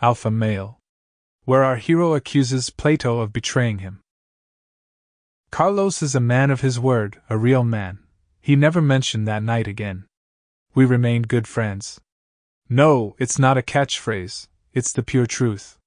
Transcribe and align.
Alpha 0.00 0.30
Male, 0.30 0.78
where 1.44 1.64
our 1.64 1.74
hero 1.74 2.14
accuses 2.14 2.70
Plato 2.70 3.18
of 3.18 3.32
betraying 3.32 3.78
him. 3.78 3.98
Carlos 5.50 6.02
is 6.02 6.14
a 6.14 6.20
man 6.20 6.52
of 6.52 6.60
his 6.60 6.78
word, 6.78 7.20
a 7.28 7.36
real 7.36 7.64
man. 7.64 7.98
He 8.40 8.54
never 8.54 8.80
mentioned 8.80 9.26
that 9.26 9.42
night 9.42 9.66
again. 9.66 10.04
We 10.72 10.84
remained 10.84 11.26
good 11.26 11.48
friends. 11.48 12.00
No, 12.68 13.16
it's 13.18 13.40
not 13.40 13.58
a 13.58 13.62
catchphrase, 13.62 14.46
it's 14.72 14.92
the 14.92 15.02
pure 15.02 15.26
truth. 15.26 15.78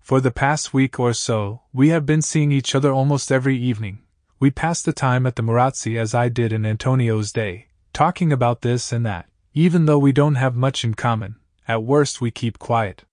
For 0.00 0.20
the 0.20 0.32
past 0.32 0.74
week 0.74 0.98
or 0.98 1.12
so, 1.12 1.60
we 1.72 1.90
have 1.90 2.04
been 2.04 2.22
seeing 2.22 2.50
each 2.50 2.74
other 2.74 2.90
almost 2.90 3.30
every 3.30 3.56
evening. 3.56 4.00
We 4.40 4.50
pass 4.50 4.82
the 4.82 4.92
time 4.92 5.26
at 5.26 5.36
the 5.36 5.42
Murazzi 5.42 5.96
as 5.96 6.12
I 6.12 6.28
did 6.28 6.52
in 6.52 6.66
Antonio's 6.66 7.30
day, 7.30 7.68
talking 7.92 8.32
about 8.32 8.62
this 8.62 8.90
and 8.92 9.06
that, 9.06 9.28
even 9.52 9.86
though 9.86 10.00
we 10.00 10.10
don't 10.10 10.34
have 10.34 10.56
much 10.56 10.82
in 10.82 10.94
common. 10.94 11.36
At 11.68 11.84
worst, 11.84 12.20
we 12.20 12.32
keep 12.32 12.58
quiet. 12.58 13.04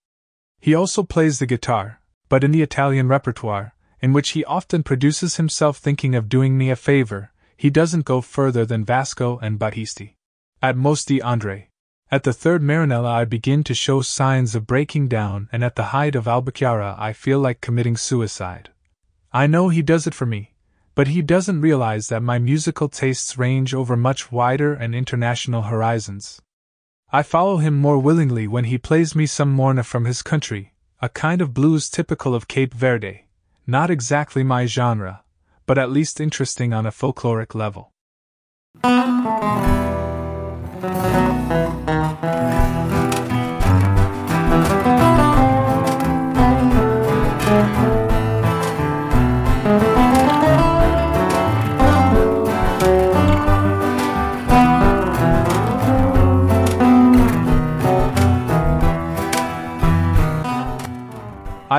He 0.62 0.76
also 0.76 1.02
plays 1.02 1.40
the 1.40 1.46
guitar, 1.46 2.00
but 2.28 2.44
in 2.44 2.52
the 2.52 2.62
Italian 2.62 3.08
repertoire, 3.08 3.74
in 4.00 4.12
which 4.12 4.30
he 4.30 4.44
often 4.44 4.84
produces 4.84 5.34
himself 5.34 5.76
thinking 5.76 6.14
of 6.14 6.28
doing 6.28 6.56
me 6.56 6.70
a 6.70 6.76
favor, 6.76 7.32
he 7.56 7.68
doesn't 7.68 8.04
go 8.04 8.20
further 8.20 8.64
than 8.64 8.84
Vasco 8.84 9.40
and 9.42 9.58
Battisti. 9.58 10.14
At 10.62 10.76
most, 10.76 11.08
De 11.08 11.18
André. 11.18 11.66
At 12.12 12.22
the 12.22 12.32
third 12.32 12.62
Marinella, 12.62 13.10
I 13.10 13.24
begin 13.24 13.64
to 13.64 13.74
show 13.74 14.02
signs 14.02 14.54
of 14.54 14.68
breaking 14.68 15.08
down, 15.08 15.48
and 15.50 15.64
at 15.64 15.74
the 15.74 15.90
height 15.90 16.14
of 16.14 16.26
Albachiara, 16.26 16.94
I 16.96 17.12
feel 17.12 17.40
like 17.40 17.60
committing 17.60 17.96
suicide. 17.96 18.70
I 19.32 19.48
know 19.48 19.68
he 19.68 19.82
does 19.82 20.06
it 20.06 20.14
for 20.14 20.26
me, 20.26 20.54
but 20.94 21.08
he 21.08 21.22
doesn't 21.22 21.60
realize 21.60 22.06
that 22.06 22.22
my 22.22 22.38
musical 22.38 22.88
tastes 22.88 23.36
range 23.36 23.74
over 23.74 23.96
much 23.96 24.30
wider 24.30 24.74
and 24.74 24.94
international 24.94 25.62
horizons. 25.62 26.40
I 27.14 27.22
follow 27.22 27.58
him 27.58 27.74
more 27.74 27.98
willingly 27.98 28.48
when 28.48 28.64
he 28.64 28.78
plays 28.78 29.14
me 29.14 29.26
some 29.26 29.52
morna 29.52 29.84
from 29.84 30.06
his 30.06 30.22
country, 30.22 30.72
a 31.02 31.10
kind 31.10 31.42
of 31.42 31.52
blues 31.52 31.90
typical 31.90 32.34
of 32.34 32.48
Cape 32.48 32.72
Verde, 32.72 33.26
not 33.66 33.90
exactly 33.90 34.42
my 34.42 34.64
genre, 34.64 35.22
but 35.66 35.76
at 35.76 35.90
least 35.90 36.22
interesting 36.22 36.72
on 36.72 36.86
a 36.86 36.90
folkloric 36.90 37.54
level. 37.54 37.90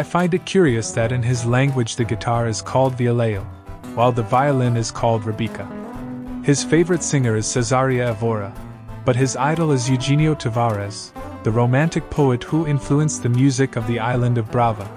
I 0.03 0.05
find 0.05 0.33
it 0.33 0.43
curious 0.43 0.91
that 0.91 1.13
in 1.13 1.23
his 1.23 1.45
language 1.45 1.95
the 1.95 2.03
guitar 2.03 2.45
is 2.49 2.61
called 2.61 2.97
violeo, 2.97 3.41
while 3.95 4.11
the 4.11 4.21
violin 4.21 4.75
is 4.75 4.91
called 4.91 5.23
rebeca. 5.23 5.65
His 6.43 6.61
favorite 6.61 7.01
singer 7.01 7.37
is 7.37 7.45
Cesaria 7.45 8.09
Evora, 8.09 8.53
but 9.05 9.15
his 9.15 9.37
idol 9.37 9.71
is 9.71 9.89
Eugenio 9.89 10.35
Tavares, 10.35 11.13
the 11.43 11.51
romantic 11.51 12.09
poet 12.09 12.43
who 12.43 12.67
influenced 12.67 13.23
the 13.23 13.29
music 13.29 13.77
of 13.77 13.87
the 13.87 13.97
island 13.97 14.37
of 14.37 14.51
Brava. 14.51 14.91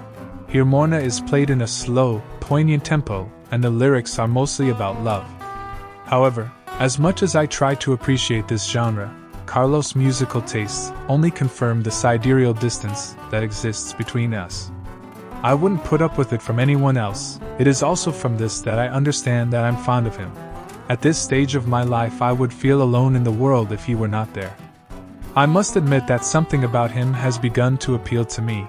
Here 0.49 0.65
Morna 0.65 0.99
is 0.99 1.21
played 1.21 1.51
in 1.51 1.61
a 1.61 1.67
slow, 1.67 2.21
poignant 2.41 2.83
tempo, 2.83 3.31
and 3.51 3.63
the 3.63 3.69
lyrics 3.69 4.19
are 4.19 4.27
mostly 4.27 4.71
about 4.71 5.01
love. 5.03 5.25
However, 6.03 6.51
as 6.79 6.99
much 6.99 7.23
as 7.23 7.33
I 7.33 7.45
try 7.45 7.75
to 7.75 7.93
appreciate 7.93 8.49
this 8.49 8.65
genre, 8.65 9.09
Carlos' 9.45 9.95
musical 9.95 10.41
tastes 10.41 10.91
only 11.07 11.31
confirm 11.31 11.81
the 11.81 11.91
sidereal 11.91 12.53
distance 12.53 13.15
that 13.31 13.41
exists 13.41 13.93
between 13.93 14.33
us. 14.33 14.69
I 15.43 15.53
wouldn't 15.53 15.83
put 15.83 16.01
up 16.01 16.17
with 16.17 16.33
it 16.33 16.41
from 16.41 16.59
anyone 16.59 16.97
else. 16.97 17.39
It 17.59 17.67
is 17.67 17.83
also 17.83 18.11
from 18.11 18.37
this 18.37 18.59
that 18.61 18.79
I 18.79 18.87
understand 18.87 19.53
that 19.53 19.63
I'm 19.63 19.77
fond 19.77 20.07
of 20.07 20.17
him. 20.17 20.31
At 20.89 21.01
this 21.01 21.21
stage 21.21 21.53
of 21.53 21.67
my 21.67 21.83
life, 21.83 22.23
I 22.23 22.31
would 22.31 22.51
feel 22.51 22.81
alone 22.81 23.15
in 23.15 23.23
the 23.23 23.31
world 23.31 23.71
if 23.71 23.85
he 23.85 23.93
were 23.93 24.07
not 24.07 24.33
there. 24.33 24.55
I 25.35 25.45
must 25.45 25.75
admit 25.75 26.07
that 26.07 26.25
something 26.25 26.63
about 26.63 26.89
him 26.89 27.13
has 27.13 27.37
begun 27.37 27.77
to 27.79 27.93
appeal 27.93 28.25
to 28.25 28.41
me. 28.41 28.67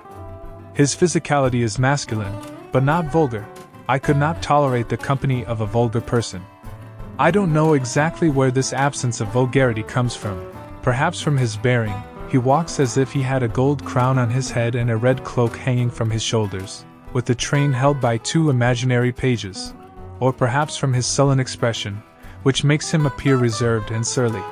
His 0.74 0.94
physicality 0.94 1.62
is 1.62 1.78
masculine, 1.78 2.34
but 2.70 2.84
not 2.84 3.06
vulgar. 3.06 3.46
I 3.88 3.98
could 3.98 4.18
not 4.18 4.42
tolerate 4.42 4.90
the 4.90 4.98
company 4.98 5.46
of 5.46 5.62
a 5.62 5.66
vulgar 5.66 6.02
person. 6.02 6.44
I 7.18 7.30
don't 7.30 7.54
know 7.54 7.72
exactly 7.72 8.28
where 8.28 8.50
this 8.50 8.74
absence 8.74 9.22
of 9.22 9.28
vulgarity 9.28 9.82
comes 9.82 10.14
from, 10.14 10.52
perhaps 10.82 11.20
from 11.20 11.38
his 11.38 11.56
bearing, 11.56 11.94
he 12.28 12.38
walks 12.38 12.78
as 12.78 12.98
if 12.98 13.12
he 13.12 13.22
had 13.22 13.42
a 13.42 13.48
gold 13.48 13.84
crown 13.84 14.18
on 14.18 14.28
his 14.28 14.50
head 14.50 14.74
and 14.74 14.90
a 14.90 14.96
red 14.96 15.24
cloak 15.24 15.56
hanging 15.56 15.90
from 15.90 16.10
his 16.10 16.22
shoulders, 16.22 16.84
with 17.14 17.24
the 17.24 17.34
train 17.34 17.72
held 17.72 18.00
by 18.00 18.18
two 18.18 18.50
imaginary 18.50 19.12
pages. 19.12 19.72
Or 20.20 20.32
perhaps 20.32 20.76
from 20.76 20.92
his 20.92 21.06
sullen 21.06 21.40
expression, 21.40 22.02
which 22.42 22.64
makes 22.64 22.90
him 22.90 23.06
appear 23.06 23.36
reserved 23.36 23.90
and 23.90 24.06
surly. 24.06 24.42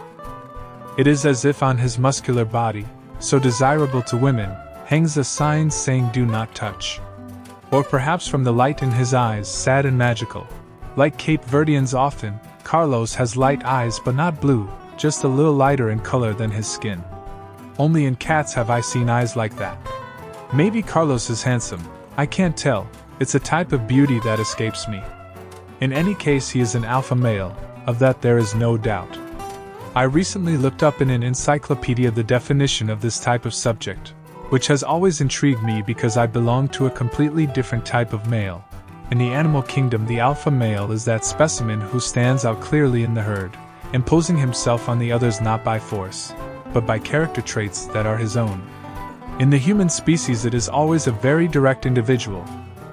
It 0.97 1.06
is 1.06 1.26
as 1.26 1.44
if 1.44 1.62
on 1.62 1.76
his 1.76 1.98
muscular 1.98 2.47
body, 2.47 2.86
so 3.19 3.38
desirable 3.38 4.03
to 4.03 4.16
women, 4.16 4.50
hangs 4.86 5.16
a 5.19 5.25
sign 5.25 5.70
saying 5.70 6.10
do 6.12 6.25
not 6.25 6.54
touch. 6.54 7.00
Or 7.72 7.82
perhaps 7.82 8.26
from 8.26 8.44
the 8.44 8.53
light 8.53 8.82
in 8.82 8.91
his 8.91 9.12
eyes, 9.12 9.53
sad 9.53 9.84
and 9.84 9.98
magical. 9.98 10.47
Like 10.97 11.19
Cape 11.19 11.44
Verdeans 11.44 11.92
often, 11.92 12.41
Carlos 12.65 13.15
has 13.16 13.36
light 13.36 13.65
eyes 13.65 13.98
but 13.98 14.15
not 14.15 14.41
blue, 14.41 14.69
just 14.97 15.25
a 15.25 15.28
little 15.28 15.53
lighter 15.53 15.91
in 15.91 15.98
color 15.98 16.32
than 16.32 16.50
his 16.50 16.66
skin. 16.66 17.04
Only 17.78 18.06
in 18.06 18.16
cats 18.16 18.54
have 18.54 18.70
I 18.70 18.81
seen 18.81 19.10
eyes 19.10 19.37
like 19.37 19.56
that. 19.56 19.78
Maybe 20.54 20.81
Carlos 20.81 21.28
is 21.28 21.42
handsome, 21.42 21.82
I 22.16 22.25
can't 22.25 22.56
tell, 22.56 22.88
it's 23.20 23.34
a 23.34 23.41
type 23.41 23.72
of 23.72 23.87
beauty 23.87 24.19
that 24.20 24.41
escapes 24.41 24.88
me. 24.88 25.03
In 25.81 25.92
any 25.92 26.15
case, 26.15 26.48
he 26.48 26.60
is 26.60 26.75
an 26.75 26.84
alpha 26.84 27.15
male, 27.15 27.54
of 27.86 27.98
that 27.98 28.22
there 28.22 28.38
is 28.38 28.54
no 28.54 28.78
doubt. 28.78 29.19
I 29.94 30.04
recently 30.04 30.56
looked 30.56 30.82
up 30.82 31.03
in 31.03 31.10
an 31.10 31.22
encyclopedia 31.22 32.10
the 32.10 32.25
definition 32.25 32.88
of 32.88 33.03
this 33.03 33.20
type 33.20 33.44
of 33.44 33.53
subject, 33.53 34.15
which 34.48 34.66
has 34.69 34.82
always 34.82 35.20
intrigued 35.20 35.62
me 35.62 35.82
because 35.82 36.16
I 36.16 36.26
belong 36.26 36.69
to 36.69 36.86
a 36.86 36.91
completely 36.91 37.47
different 37.47 37.84
type 37.84 38.15
of 38.15 38.31
male. 38.31 38.65
In 39.10 39.19
the 39.19 39.32
animal 39.34 39.62
kingdom, 39.62 40.06
the 40.06 40.20
alpha 40.20 40.50
male 40.50 40.92
is 40.92 41.04
that 41.04 41.26
specimen 41.26 41.82
who 41.82 42.00
stands 42.00 42.47
out 42.47 42.62
clearly 42.62 43.03
in 43.03 43.12
the 43.12 43.22
herd, 43.22 43.56
imposing 43.92 44.38
himself 44.38 44.88
on 44.88 44.98
the 44.98 45.12
others 45.12 45.42
not 45.42 45.62
by 45.62 45.78
force, 45.78 46.32
but 46.72 46.87
by 46.87 46.99
character 46.99 47.41
traits 47.41 47.87
that 47.87 48.06
are 48.06 48.16
his 48.16 48.37
own. 48.37 48.62
In 49.38 49.50
the 49.50 49.59
human 49.59 49.88
species, 49.88 50.44
it 50.44 50.54
is 50.54 50.69
always 50.69 51.06
a 51.06 51.12
very 51.12 51.47
direct 51.49 51.87
individual 51.87 52.43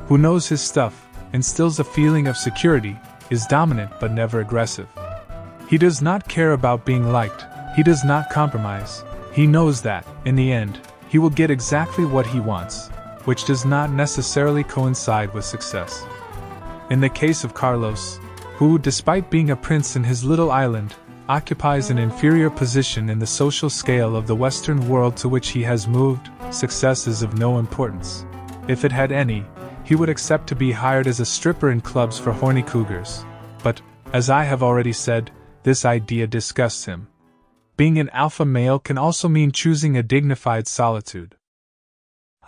who 0.08 0.18
knows 0.18 0.48
his 0.48 0.62
stuff, 0.62 1.08
instills 1.32 1.80
a 1.80 1.84
feeling 1.84 2.28
of 2.28 2.38
security, 2.38 2.98
is 3.30 3.46
dominant 3.48 3.92
but 4.00 4.12
never 4.12 4.42
aggressive. 4.42 4.88
He 5.70 5.78
does 5.78 6.02
not 6.02 6.28
care 6.28 6.52
about 6.52 6.86
being 6.86 7.12
liked, 7.12 7.46
he 7.76 7.84
does 7.84 8.04
not 8.04 8.30
compromise. 8.30 9.04
He 9.34 9.48
knows 9.48 9.82
that, 9.82 10.06
in 10.26 10.36
the 10.36 10.52
end, 10.52 10.80
he 11.10 11.18
will 11.18 11.30
get 11.30 11.50
exactly 11.50 12.06
what 12.06 12.28
he 12.28 12.40
wants, 12.40 12.90
which 13.26 13.46
does 13.46 13.66
not 13.66 13.92
necessarily 13.92 14.64
coincide 14.64 15.34
with 15.34 15.46
success. 15.46 16.06
In 16.90 17.00
the 17.00 17.10
case 17.10 17.44
of 17.44 17.54
Carlos, 17.54 18.20
who, 18.58 18.78
despite 18.78 19.32
being 19.32 19.50
a 19.50 19.56
prince 19.56 19.96
in 19.96 20.04
his 20.04 20.24
little 20.24 20.52
island, 20.52 20.94
occupies 21.30 21.90
an 21.90 21.98
inferior 21.98 22.50
position 22.50 23.10
in 23.10 23.20
the 23.20 23.28
social 23.28 23.70
scale 23.70 24.16
of 24.16 24.28
the 24.28 24.36
Western 24.36 24.88
world 24.90 25.16
to 25.18 25.30
which 25.30 25.50
he 25.50 25.64
has 25.64 25.88
moved, 25.88 26.30
success 26.52 27.08
is 27.08 27.22
of 27.22 27.38
no 27.38 27.60
importance. 27.60 28.26
If 28.68 28.84
it 28.84 28.92
had 28.92 29.12
any, 29.12 29.46
he 29.84 29.96
would 29.96 30.10
accept 30.10 30.48
to 30.48 30.56
be 30.56 30.72
hired 30.72 31.08
as 31.08 31.20
a 31.20 31.26
stripper 31.26 31.72
in 31.72 31.82
clubs 31.82 32.20
for 32.20 32.32
horny 32.32 32.64
cougars. 32.64 33.26
But, 33.64 33.82
as 34.12 34.30
I 34.30 34.44
have 34.44 34.64
already 34.64 34.94
said, 34.94 35.32
this 35.64 35.86
idea 35.86 36.28
disgusts 36.28 36.86
him. 36.86 37.08
Being 37.78 37.98
an 37.98 38.10
alpha 38.10 38.46
male 38.46 38.80
can 38.80 38.98
also 38.98 39.28
mean 39.28 39.52
choosing 39.52 39.98
a 39.98 40.04
dignified 40.04 40.68
solitude. 40.68 41.36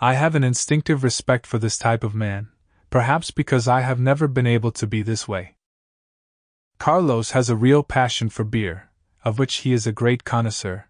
I 0.00 0.14
have 0.14 0.34
an 0.34 0.44
instinctive 0.44 1.02
respect 1.02 1.46
for 1.46 1.58
this 1.58 1.78
type 1.78 2.04
of 2.04 2.14
man, 2.14 2.48
perhaps 2.90 3.30
because 3.30 3.66
I 3.66 3.80
have 3.80 3.98
never 3.98 4.28
been 4.28 4.46
able 4.46 4.70
to 4.72 4.86
be 4.86 5.02
this 5.02 5.26
way. 5.26 5.55
Carlos 6.78 7.30
has 7.32 7.48
a 7.48 7.56
real 7.56 7.82
passion 7.82 8.28
for 8.28 8.44
beer, 8.44 8.90
of 9.24 9.38
which 9.38 9.56
he 9.56 9.72
is 9.72 9.86
a 9.86 9.92
great 9.92 10.24
connoisseur. 10.24 10.86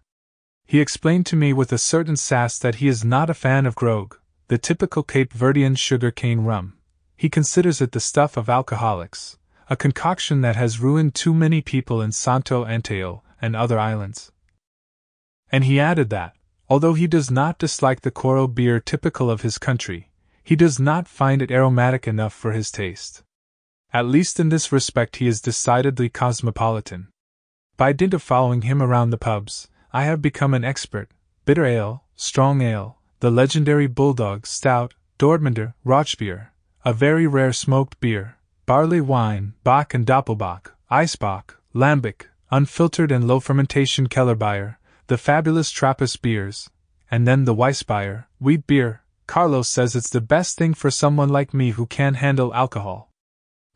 He 0.65 0.81
explained 0.81 1.25
to 1.27 1.35
me 1.35 1.53
with 1.53 1.71
a 1.71 1.77
certain 1.77 2.17
sass 2.17 2.59
that 2.59 2.75
he 2.75 2.87
is 2.87 3.05
not 3.05 3.29
a 3.29 3.33
fan 3.33 3.65
of 3.65 3.75
grog, 3.75 4.17
the 4.49 4.57
typical 4.57 5.01
Cape 5.01 5.33
Verdean 5.33 5.77
sugar 5.77 6.11
cane 6.11 6.41
rum. 6.41 6.77
He 7.15 7.29
considers 7.29 7.81
it 7.81 7.93
the 7.93 7.99
stuff 7.99 8.37
of 8.37 8.49
alcoholics, 8.49 9.37
a 9.69 9.75
concoction 9.75 10.41
that 10.41 10.55
has 10.55 10.79
ruined 10.79 11.15
too 11.15 11.33
many 11.33 11.61
people 11.61 12.01
in 12.01 12.11
Santo 12.11 12.63
Antão 12.65 13.21
and 13.41 13.55
other 13.55 13.79
islands. 13.79 14.31
And 15.51 15.63
he 15.63 15.79
added 15.79 16.09
that, 16.09 16.35
although 16.69 16.93
he 16.93 17.07
does 17.07 17.31
not 17.31 17.59
dislike 17.59 18.01
the 18.01 18.11
Coro 18.11 18.47
beer 18.47 18.79
typical 18.79 19.31
of 19.31 19.41
his 19.41 19.57
country, 19.57 20.11
he 20.43 20.55
does 20.55 20.79
not 20.79 21.07
find 21.07 21.41
it 21.41 21.51
aromatic 21.51 22.07
enough 22.07 22.33
for 22.33 22.51
his 22.51 22.71
taste. 22.71 23.23
At 23.97 24.05
least 24.05 24.39
in 24.39 24.49
this 24.49 24.71
respect, 24.71 25.15
he 25.15 25.25
is 25.25 25.41
decidedly 25.41 26.07
cosmopolitan. 26.07 27.07
By 27.77 27.93
dint 27.93 28.13
of 28.13 28.21
following 28.21 28.61
him 28.61 28.79
around 28.79 29.09
the 29.09 29.17
pubs, 29.17 29.69
I 29.91 30.03
have 30.03 30.21
become 30.21 30.53
an 30.53 30.63
expert 30.63 31.09
bitter 31.45 31.65
ale, 31.65 32.03
strong 32.15 32.61
ale, 32.61 32.99
the 33.21 33.31
legendary 33.31 33.87
Bulldog 33.87 34.45
Stout, 34.45 34.93
Dortmunder, 35.17 35.73
Rauchbier, 35.83 36.49
a 36.85 36.93
very 36.93 37.25
rare 37.25 37.51
smoked 37.51 37.99
beer, 37.99 38.37
barley 38.67 39.01
wine, 39.01 39.53
Bock 39.63 39.95
and 39.95 40.05
Doppelbock, 40.05 40.73
Eisbock, 40.91 41.55
Lambic, 41.73 42.27
unfiltered 42.51 43.11
and 43.11 43.27
low 43.27 43.39
fermentation 43.39 44.07
Kellerbier, 44.07 44.75
the 45.07 45.17
fabulous 45.17 45.71
Trappist 45.71 46.21
beers, 46.21 46.69
and 47.09 47.27
then 47.27 47.45
the 47.45 47.55
Weissbier, 47.55 48.25
wheat 48.39 48.67
beer. 48.67 49.01
Carlos 49.25 49.67
says 49.67 49.95
it's 49.95 50.11
the 50.11 50.21
best 50.21 50.55
thing 50.55 50.75
for 50.75 50.91
someone 50.91 51.29
like 51.29 51.51
me 51.51 51.71
who 51.71 51.87
can't 51.87 52.17
handle 52.17 52.53
alcohol. 52.53 53.06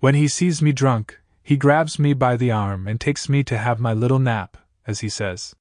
When 0.02 0.16
he 0.16 0.28
sees 0.28 0.64
me 0.64 0.72
drunk, 0.72 1.20
he 1.44 1.56
grabs 1.56 2.00
me 2.00 2.14
by 2.14 2.36
the 2.36 2.50
arm 2.50 2.88
and 2.88 3.00
takes 3.00 3.30
me 3.30 3.44
to 3.44 3.60
have 3.60 3.80
my 3.80 3.94
little 3.94 4.18
nap, 4.18 4.58
as 4.88 5.02
he 5.02 5.10
says. 5.10 5.56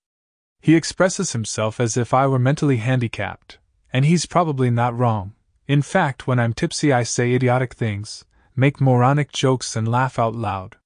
He 0.62 0.76
expresses 0.76 1.32
himself 1.32 1.78
as 1.78 1.94
if 1.94 2.14
I 2.14 2.26
were 2.26 2.38
mentally 2.38 2.78
handicapped, 2.78 3.58
and 3.92 4.06
he's 4.06 4.25
probably 4.25 4.70
not 4.70 4.96
wrong. 4.96 5.34
In 5.69 5.82
fact, 5.82 6.26
when 6.26 6.40
I'm 6.40 6.54
tipsy, 6.54 6.90
I 6.90 7.02
say 7.02 7.34
idiotic 7.34 7.75
things, 7.75 8.25
make 8.56 8.81
moronic 8.81 9.31
jokes, 9.31 9.76
and 9.76 9.87
laugh 9.87 10.19
out 10.19 10.34
loud. 10.34 10.78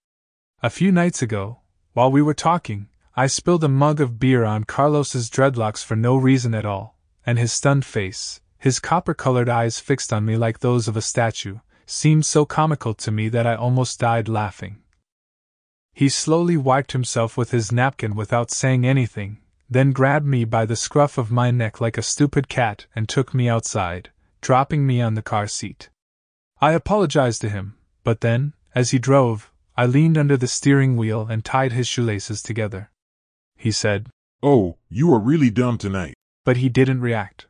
A 0.60 0.68
few 0.68 0.90
nights 0.90 1.22
ago, 1.22 1.60
while 1.92 2.10
we 2.10 2.22
were 2.22 2.34
talking, 2.34 2.88
I 3.14 3.28
spilled 3.28 3.62
a 3.62 3.68
mug 3.68 4.00
of 4.00 4.18
beer 4.18 4.42
on 4.44 4.64
Carlos's 4.64 5.30
dreadlocks 5.30 5.84
for 5.84 5.94
no 5.94 6.16
reason 6.16 6.56
at 6.56 6.66
all, 6.66 6.98
and 7.24 7.38
his 7.38 7.52
stunned 7.52 7.84
face, 7.84 8.40
his 8.58 8.80
copper 8.80 9.14
colored 9.14 9.48
eyes 9.48 9.78
fixed 9.78 10.12
on 10.12 10.24
me 10.24 10.36
like 10.36 10.58
those 10.58 10.88
of 10.88 10.96
a 10.96 11.00
statue, 11.00 11.58
seemed 11.86 12.24
so 12.24 12.44
comical 12.44 12.94
to 12.94 13.10
me 13.10 13.28
that 13.28 13.46
I 13.46 13.54
almost 13.54 14.00
died 14.00 14.28
laughing. 14.28 14.78
He 15.92 16.08
slowly 16.08 16.56
wiped 16.56 16.92
himself 16.92 17.36
with 17.36 17.50
his 17.52 17.70
napkin 17.70 18.14
without 18.14 18.50
saying 18.50 18.84
anything, 18.84 19.38
then 19.70 19.92
grabbed 19.92 20.26
me 20.26 20.44
by 20.44 20.66
the 20.66 20.76
scruff 20.76 21.18
of 21.18 21.30
my 21.30 21.50
neck 21.50 21.80
like 21.80 21.96
a 21.96 22.02
stupid 22.02 22.48
cat 22.48 22.86
and 22.94 23.08
took 23.08 23.32
me 23.32 23.48
outside, 23.48 24.10
dropping 24.40 24.86
me 24.86 25.00
on 25.00 25.14
the 25.14 25.22
car 25.22 25.46
seat. 25.46 25.90
I 26.60 26.72
apologized 26.72 27.40
to 27.42 27.48
him, 27.48 27.76
but 28.02 28.20
then, 28.20 28.54
as 28.74 28.90
he 28.90 28.98
drove, 28.98 29.50
I 29.76 29.86
leaned 29.86 30.18
under 30.18 30.36
the 30.36 30.48
steering 30.48 30.96
wheel 30.96 31.26
and 31.28 31.44
tied 31.44 31.72
his 31.72 31.88
shoelaces 31.88 32.42
together. 32.42 32.90
He 33.56 33.70
said, 33.70 34.08
Oh, 34.42 34.76
you 34.88 35.12
are 35.14 35.18
really 35.18 35.50
dumb 35.50 35.78
tonight. 35.78 36.14
But 36.44 36.58
he 36.58 36.68
didn't 36.68 37.00
react. 37.00 37.46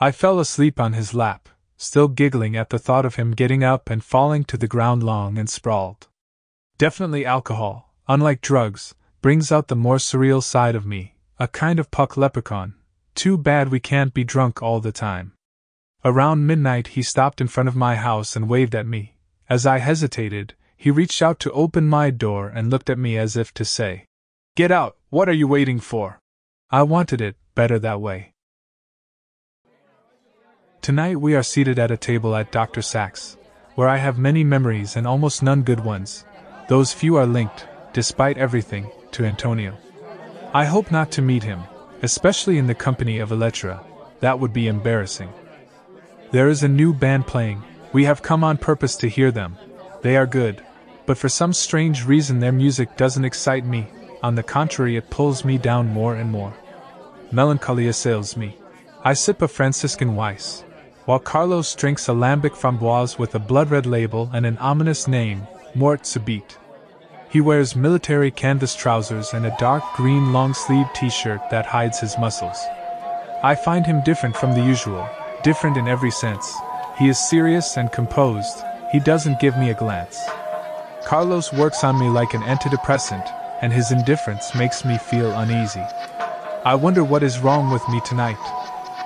I 0.00 0.10
fell 0.12 0.40
asleep 0.40 0.80
on 0.80 0.92
his 0.92 1.14
lap, 1.14 1.48
still 1.76 2.08
giggling 2.08 2.56
at 2.56 2.70
the 2.70 2.78
thought 2.78 3.04
of 3.04 3.16
him 3.16 3.32
getting 3.32 3.62
up 3.62 3.90
and 3.90 4.02
falling 4.02 4.44
to 4.44 4.56
the 4.56 4.68
ground 4.68 5.02
long 5.02 5.38
and 5.38 5.48
sprawled. 5.48 6.08
Definitely 6.78 7.24
alcohol, 7.24 7.94
unlike 8.08 8.40
drugs, 8.40 8.94
brings 9.22 9.50
out 9.50 9.68
the 9.68 9.76
more 9.76 9.96
surreal 9.96 10.42
side 10.42 10.74
of 10.74 10.86
me, 10.86 11.16
a 11.38 11.48
kind 11.48 11.78
of 11.78 11.90
puck 11.90 12.16
leprechaun. 12.16 12.74
Too 13.14 13.38
bad 13.38 13.70
we 13.70 13.80
can't 13.80 14.14
be 14.14 14.24
drunk 14.24 14.62
all 14.62 14.80
the 14.80 14.92
time. 14.92 15.32
Around 16.04 16.46
midnight, 16.46 16.88
he 16.88 17.02
stopped 17.02 17.40
in 17.40 17.48
front 17.48 17.68
of 17.68 17.74
my 17.74 17.96
house 17.96 18.36
and 18.36 18.48
waved 18.48 18.74
at 18.74 18.86
me. 18.86 19.16
As 19.48 19.66
I 19.66 19.78
hesitated, 19.78 20.54
he 20.76 20.90
reached 20.90 21.22
out 21.22 21.40
to 21.40 21.52
open 21.52 21.88
my 21.88 22.10
door 22.10 22.48
and 22.48 22.70
looked 22.70 22.90
at 22.90 22.98
me 22.98 23.16
as 23.16 23.36
if 23.36 23.52
to 23.54 23.64
say, 23.64 24.04
Get 24.54 24.70
out, 24.70 24.96
what 25.08 25.28
are 25.28 25.32
you 25.32 25.48
waiting 25.48 25.80
for? 25.80 26.18
I 26.70 26.82
wanted 26.82 27.20
it 27.20 27.36
better 27.54 27.78
that 27.78 28.00
way. 28.00 28.32
Tonight 30.86 31.20
we 31.20 31.34
are 31.34 31.42
seated 31.42 31.80
at 31.80 31.90
a 31.90 31.96
table 31.96 32.36
at 32.36 32.52
Dr. 32.52 32.80
Sax, 32.80 33.36
where 33.74 33.88
I 33.88 33.96
have 33.96 34.18
many 34.18 34.44
memories 34.44 34.94
and 34.94 35.04
almost 35.04 35.42
none 35.42 35.64
good 35.64 35.80
ones. 35.80 36.24
Those 36.68 36.92
few 36.92 37.16
are 37.16 37.26
linked, 37.26 37.66
despite 37.92 38.38
everything, 38.38 38.88
to 39.10 39.24
Antonio. 39.24 39.76
I 40.54 40.64
hope 40.66 40.92
not 40.92 41.10
to 41.10 41.22
meet 41.22 41.42
him, 41.42 41.64
especially 42.02 42.56
in 42.56 42.68
the 42.68 42.74
company 42.76 43.18
of 43.18 43.30
Elettra. 43.30 43.84
That 44.20 44.38
would 44.38 44.52
be 44.52 44.68
embarrassing. 44.68 45.28
There 46.30 46.48
is 46.48 46.62
a 46.62 46.68
new 46.68 46.94
band 46.94 47.26
playing. 47.26 47.64
We 47.92 48.04
have 48.04 48.22
come 48.22 48.44
on 48.44 48.56
purpose 48.56 48.94
to 48.98 49.08
hear 49.08 49.32
them. 49.32 49.58
They 50.02 50.16
are 50.16 50.24
good, 50.24 50.64
but 51.04 51.18
for 51.18 51.28
some 51.28 51.52
strange 51.52 52.06
reason 52.06 52.38
their 52.38 52.52
music 52.52 52.96
doesn't 52.96 53.24
excite 53.24 53.66
me. 53.66 53.88
On 54.22 54.36
the 54.36 54.44
contrary, 54.44 54.94
it 54.96 55.10
pulls 55.10 55.44
me 55.44 55.58
down 55.58 55.88
more 55.88 56.14
and 56.14 56.30
more. 56.30 56.54
Melancholy 57.32 57.88
assails 57.88 58.36
me. 58.36 58.56
I 59.02 59.14
sip 59.14 59.42
a 59.42 59.48
Franziskaner 59.48 60.14
Weiss, 60.14 60.62
while 61.06 61.20
Carlos 61.20 61.72
drinks 61.76 62.08
a 62.08 62.12
lambic 62.12 62.50
framboise 62.50 63.16
with 63.16 63.34
a 63.36 63.38
blood 63.38 63.70
red 63.70 63.86
label 63.86 64.28
and 64.32 64.44
an 64.44 64.58
ominous 64.58 65.06
name, 65.06 65.46
Mort 65.72 66.02
Subite. 66.02 66.56
He 67.30 67.40
wears 67.40 67.76
military 67.76 68.32
canvas 68.32 68.74
trousers 68.74 69.32
and 69.32 69.46
a 69.46 69.56
dark 69.56 69.84
green 69.94 70.32
long 70.32 70.52
sleeved 70.52 70.94
t 70.96 71.08
shirt 71.08 71.40
that 71.50 71.64
hides 71.64 72.00
his 72.00 72.18
muscles. 72.18 72.58
I 73.44 73.54
find 73.54 73.86
him 73.86 74.02
different 74.02 74.36
from 74.36 74.52
the 74.52 74.62
usual, 74.62 75.08
different 75.44 75.76
in 75.76 75.86
every 75.86 76.10
sense. 76.10 76.52
He 76.98 77.08
is 77.08 77.18
serious 77.18 77.76
and 77.76 77.92
composed, 77.92 78.64
he 78.90 78.98
doesn't 78.98 79.40
give 79.40 79.56
me 79.56 79.70
a 79.70 79.74
glance. 79.74 80.20
Carlos 81.04 81.52
works 81.52 81.84
on 81.84 82.00
me 82.00 82.08
like 82.08 82.34
an 82.34 82.42
antidepressant, 82.42 83.30
and 83.62 83.72
his 83.72 83.92
indifference 83.92 84.56
makes 84.56 84.84
me 84.84 84.98
feel 84.98 85.30
uneasy. 85.38 85.84
I 86.64 86.74
wonder 86.74 87.04
what 87.04 87.22
is 87.22 87.38
wrong 87.38 87.70
with 87.70 87.88
me 87.88 88.00
tonight. 88.04 88.38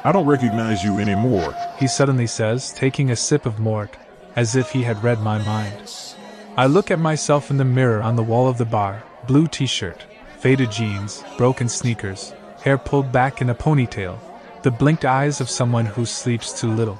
I 0.03 0.13
don't 0.13 0.27
recognize 0.27 0.83
you 0.83 0.99
anymore, 0.99 1.55
he 1.81 1.89
suddenly 1.89 2.27
says, 2.27 2.73
taking 2.75 3.11
a 3.11 3.17
sip 3.17 3.47
of 3.47 3.59
mort, 3.59 3.97
as 4.37 4.55
if 4.55 4.71
he 4.71 4.83
had 4.83 5.03
read 5.03 5.21
my 5.23 5.39
mind. 5.39 6.15
I 6.57 6.67
look 6.67 6.91
at 6.91 6.99
myself 6.99 7.51
in 7.51 7.57
the 7.57 7.65
mirror 7.65 8.03
on 8.03 8.17
the 8.17 8.23
wall 8.23 8.49
of 8.49 8.59
the 8.59 8.67
bar 8.67 9.03
blue 9.27 9.47
t 9.47 9.67
shirt, 9.67 10.05
faded 10.39 10.71
jeans, 10.71 11.25
broken 11.39 11.69
sneakers, 11.69 12.35
hair 12.63 12.77
pulled 12.77 13.11
back 13.11 13.41
in 13.41 13.49
a 13.49 13.55
ponytail, 13.55 14.19
the 14.63 14.71
blinked 14.71 15.05
eyes 15.05 15.41
of 15.41 15.49
someone 15.49 15.87
who 15.87 16.05
sleeps 16.05 16.59
too 16.59 16.71
little. 16.71 16.99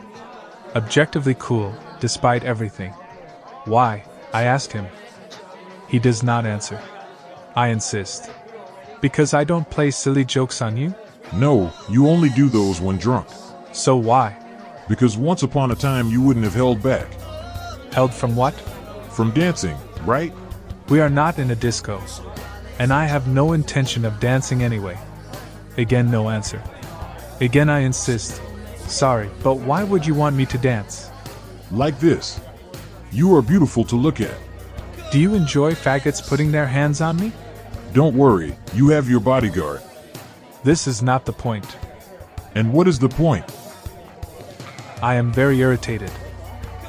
Objectively 0.75 1.37
cool, 1.39 1.75
despite 1.99 2.45
everything. 2.45 2.93
Why? 3.65 4.05
I 4.33 4.45
ask 4.45 4.73
him. 4.73 4.87
He 5.89 5.99
does 5.99 6.23
not 6.23 6.47
answer. 6.47 6.81
I 7.55 7.69
insist. 7.69 8.31
Because 9.01 9.35
I 9.35 9.45
don't 9.45 9.69
play 9.69 9.91
silly 9.91 10.25
jokes 10.25 10.63
on 10.63 10.77
you? 10.77 10.95
No, 11.35 11.71
you 11.89 12.09
only 12.09 12.31
do 12.31 12.49
those 12.49 12.81
when 12.81 12.97
drunk. 12.97 13.29
So 13.73 13.97
why? 13.97 14.40
Because 14.91 15.17
once 15.17 15.45
upon 15.45 15.71
a 15.71 15.77
time 15.77 16.11
you 16.11 16.21
wouldn't 16.21 16.45
have 16.45 16.53
held 16.53 16.83
back. 16.83 17.07
Held 17.93 18.13
from 18.13 18.35
what? 18.35 18.55
From 19.13 19.31
dancing, 19.31 19.77
right? 20.05 20.33
We 20.89 20.99
are 20.99 21.09
not 21.09 21.39
in 21.39 21.53
a 21.53 21.55
disco. 21.55 22.03
And 22.81 22.93
I 22.93 23.05
have 23.05 23.29
no 23.29 23.53
intention 23.53 24.05
of 24.05 24.19
dancing 24.19 24.65
anyway. 24.65 24.99
Again, 25.79 26.11
no 26.11 26.29
answer. 26.29 26.61
Again, 27.41 27.71
I 27.71 27.79
insist. 27.81 28.43
Sorry, 28.89 29.31
but 29.45 29.59
why 29.59 29.85
would 29.85 30.05
you 30.05 30.15
want 30.15 30.35
me 30.35 30.45
to 30.47 30.59
dance? 30.59 31.09
Like 31.71 32.01
this. 32.01 32.41
You 33.13 33.33
are 33.37 33.43
beautiful 33.43 33.85
to 33.85 33.95
look 33.95 34.21
at. 34.21 34.35
Do 35.13 35.21
you 35.21 35.37
enjoy 35.37 35.75
faggots 35.75 36.29
putting 36.29 36.51
their 36.51 36.67
hands 36.67 37.01
on 37.01 37.17
me? 37.17 37.31
Don't 37.93 38.17
worry, 38.17 38.57
you 38.75 38.89
have 38.89 39.09
your 39.09 39.21
bodyguard. 39.21 39.83
This 40.65 40.89
is 40.89 41.01
not 41.01 41.27
the 41.27 41.33
point. 41.33 41.77
And 42.57 42.73
what 42.73 42.89
is 42.89 42.99
the 42.99 43.09
point? 43.09 43.45
I 45.03 45.15
am 45.15 45.33
very 45.33 45.59
irritated. 45.61 46.11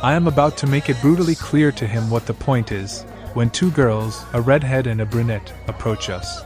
I 0.01 0.13
am 0.13 0.27
about 0.27 0.57
to 0.57 0.67
make 0.67 0.89
it 0.89 0.99
brutally 0.99 1.35
clear 1.35 1.71
to 1.71 1.87
him 1.87 2.09
what 2.09 2.25
the 2.25 2.33
point 2.33 2.71
is 2.71 3.03
when 3.33 3.49
two 3.49 3.71
girls, 3.71 4.25
a 4.33 4.41
redhead 4.41 4.87
and 4.87 4.99
a 4.99 5.05
brunette, 5.05 5.53
approach 5.67 6.09
us. 6.09 6.43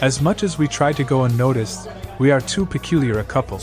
As 0.00 0.22
much 0.22 0.42
as 0.42 0.58
we 0.58 0.66
try 0.66 0.92
to 0.92 1.04
go 1.04 1.24
unnoticed, 1.24 1.88
we 2.18 2.30
are 2.30 2.40
too 2.40 2.64
peculiar 2.64 3.18
a 3.18 3.24
couple. 3.24 3.60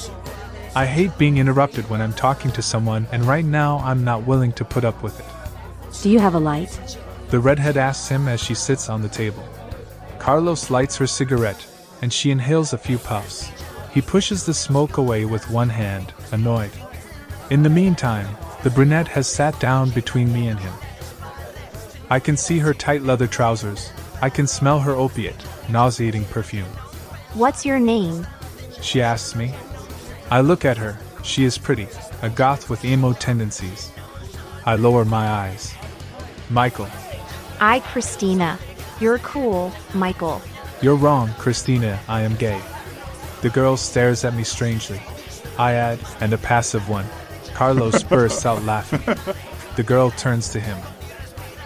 I 0.76 0.86
hate 0.86 1.18
being 1.18 1.38
interrupted 1.38 1.90
when 1.90 2.02
I'm 2.02 2.14
talking 2.14 2.52
to 2.52 2.62
someone, 2.62 3.08
and 3.12 3.26
right 3.26 3.46
now 3.46 3.80
I'm 3.80 4.04
not 4.04 4.28
willing 4.28 4.52
to 4.54 4.66
put 4.66 4.84
up 4.84 5.02
with 5.02 5.20
it. 5.20 5.26
Do 6.04 6.10
you 6.10 6.20
have 6.20 6.36
a 6.36 6.40
light? 6.40 6.98
The 7.30 7.40
redhead 7.40 7.78
asks 7.78 8.08
him 8.08 8.28
as 8.28 8.42
she 8.42 8.54
sits 8.54 8.90
on 8.90 9.02
the 9.02 9.10
table. 9.10 9.44
Carlos 10.20 10.70
lights 10.70 10.98
her 10.98 11.08
cigarette, 11.08 11.66
and 12.02 12.14
she 12.14 12.30
inhales 12.30 12.74
a 12.74 12.78
few 12.78 13.00
puffs. 13.00 13.52
He 13.92 14.02
pushes 14.02 14.46
the 14.46 14.54
smoke 14.54 14.98
away 14.98 15.26
with 15.26 15.50
one 15.50 15.70
hand, 15.70 16.14
annoyed. 16.32 16.72
In 17.54 17.62
the 17.62 17.70
meantime, 17.70 18.36
the 18.64 18.72
brunette 18.72 19.08
has 19.10 19.28
sat 19.28 19.60
down 19.60 19.92
between 19.92 20.34
me 20.34 20.48
and 20.48 20.60
him. 20.60 20.74
I 22.10 22.20
can 22.20 22.36
see 22.36 22.58
her 22.58 22.74
tight 22.74 23.04
leather 23.04 23.28
trousers. 23.28 23.92
I 24.24 24.32
can 24.32 24.48
smell 24.48 24.80
her 24.80 24.94
opiate, 24.94 25.46
nauseating 25.70 26.26
perfume. 26.26 26.74
What's 27.36 27.64
your 27.64 27.78
name? 27.78 28.26
She 28.82 29.04
asks 29.04 29.36
me. 29.36 29.54
I 30.32 30.42
look 30.42 30.66
at 30.66 30.78
her. 30.78 30.98
She 31.22 31.44
is 31.44 31.60
pretty, 31.60 31.88
a 32.24 32.30
goth 32.32 32.72
with 32.72 32.84
emo 32.84 33.14
tendencies. 33.14 33.92
I 34.66 34.76
lower 34.76 35.06
my 35.06 35.28
eyes. 35.28 35.76
Michael. 36.50 36.90
I, 37.60 37.82
Christina. 37.82 38.58
You're 39.00 39.20
cool, 39.20 39.72
Michael. 39.94 40.42
You're 40.82 40.96
wrong, 40.96 41.32
Christina, 41.38 42.00
I 42.08 42.22
am 42.22 42.36
gay. 42.36 42.60
The 43.44 43.52
girl 43.52 43.78
stares 43.78 44.26
at 44.26 44.34
me 44.34 44.44
strangely. 44.44 45.04
I 45.60 45.74
add, 45.74 46.00
and 46.20 46.34
a 46.34 46.40
passive 46.40 46.90
one. 46.90 47.06
Carlos 47.54 48.04
bursts 48.04 48.46
out 48.46 48.64
laughing. 48.64 49.02
The 49.76 49.84
girl 49.84 50.12
turns 50.12 50.50
to 50.50 50.60
him. 50.60 50.78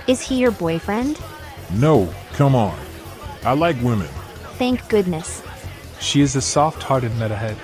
Is 0.08 0.22
he 0.22 0.38
your 0.38 0.52
boyfriend? 0.52 1.20
No, 1.74 2.14
come 2.34 2.56
on. 2.56 2.78
I 3.44 3.54
like 3.54 3.82
women. 3.82 4.08
Thank 4.58 4.88
goodness. 4.90 5.44
She 6.00 6.22
is 6.22 6.36
a 6.36 6.42
soft 6.42 6.82
hearted 6.84 7.12
metalhead. 7.14 7.58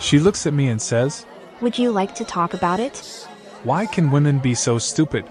She 0.00 0.18
looks 0.18 0.46
at 0.46 0.54
me 0.54 0.68
and 0.68 0.80
says, 0.80 1.26
Would 1.60 1.78
you 1.78 1.90
like 1.90 2.14
to 2.16 2.24
talk 2.24 2.54
about 2.54 2.80
it? 2.80 3.26
Why 3.64 3.86
can 3.86 4.10
women 4.10 4.38
be 4.38 4.54
so 4.54 4.78
stupid? 4.78 5.24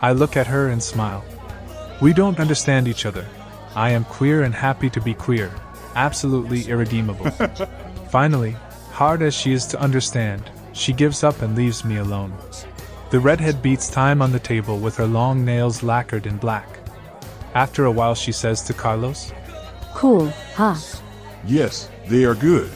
I 0.00 0.12
look 0.12 0.36
at 0.36 0.48
her 0.48 0.68
and 0.68 0.82
smile. 0.82 1.24
We 2.00 2.12
don't 2.12 2.40
understand 2.40 2.88
each 2.88 3.06
other. 3.06 3.26
I 3.74 3.90
am 3.90 4.04
queer 4.04 4.42
and 4.42 4.54
happy 4.54 4.90
to 4.90 5.00
be 5.00 5.14
queer. 5.14 5.50
Absolutely 5.94 6.68
irredeemable. 6.68 7.30
Finally, 8.10 8.56
hard 8.90 9.22
as 9.22 9.34
she 9.34 9.52
is 9.52 9.66
to 9.66 9.80
understand, 9.80 10.50
she 10.72 10.92
gives 10.92 11.22
up 11.22 11.42
and 11.42 11.56
leaves 11.56 11.84
me 11.84 11.96
alone. 11.96 12.32
The 13.10 13.20
redhead 13.20 13.62
beats 13.62 13.90
time 13.90 14.22
on 14.22 14.32
the 14.32 14.40
table 14.40 14.78
with 14.78 14.96
her 14.96 15.06
long 15.06 15.44
nails 15.44 15.82
lacquered 15.82 16.26
in 16.26 16.38
black. 16.38 16.78
After 17.54 17.84
a 17.84 17.90
while, 17.90 18.14
she 18.14 18.32
says 18.32 18.62
to 18.62 18.72
Carlos, 18.72 19.32
Cool, 19.94 20.28
huh? 20.54 20.76
Yes, 21.46 21.90
they 22.06 22.24
are 22.24 22.34
good. 22.34 22.70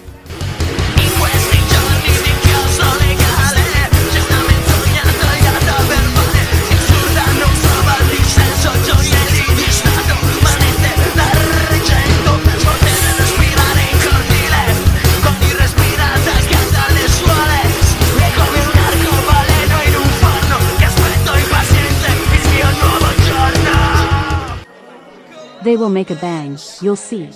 They 25.66 25.76
will 25.76 25.90
make 25.90 26.12
a 26.12 26.14
bang, 26.14 26.56
you'll 26.80 26.94
see. 26.94 27.28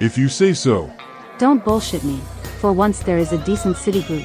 If 0.00 0.18
you 0.18 0.28
say 0.28 0.52
so. 0.52 0.90
Don't 1.38 1.64
bullshit 1.64 2.02
me. 2.02 2.18
For 2.58 2.72
once 2.72 2.98
there 3.04 3.18
is 3.18 3.30
a 3.30 3.44
decent 3.44 3.76
city 3.76 4.02
group. 4.02 4.24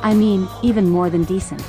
I 0.00 0.14
mean, 0.14 0.48
even 0.62 0.88
more 0.88 1.10
than 1.10 1.24
decent. 1.24 1.60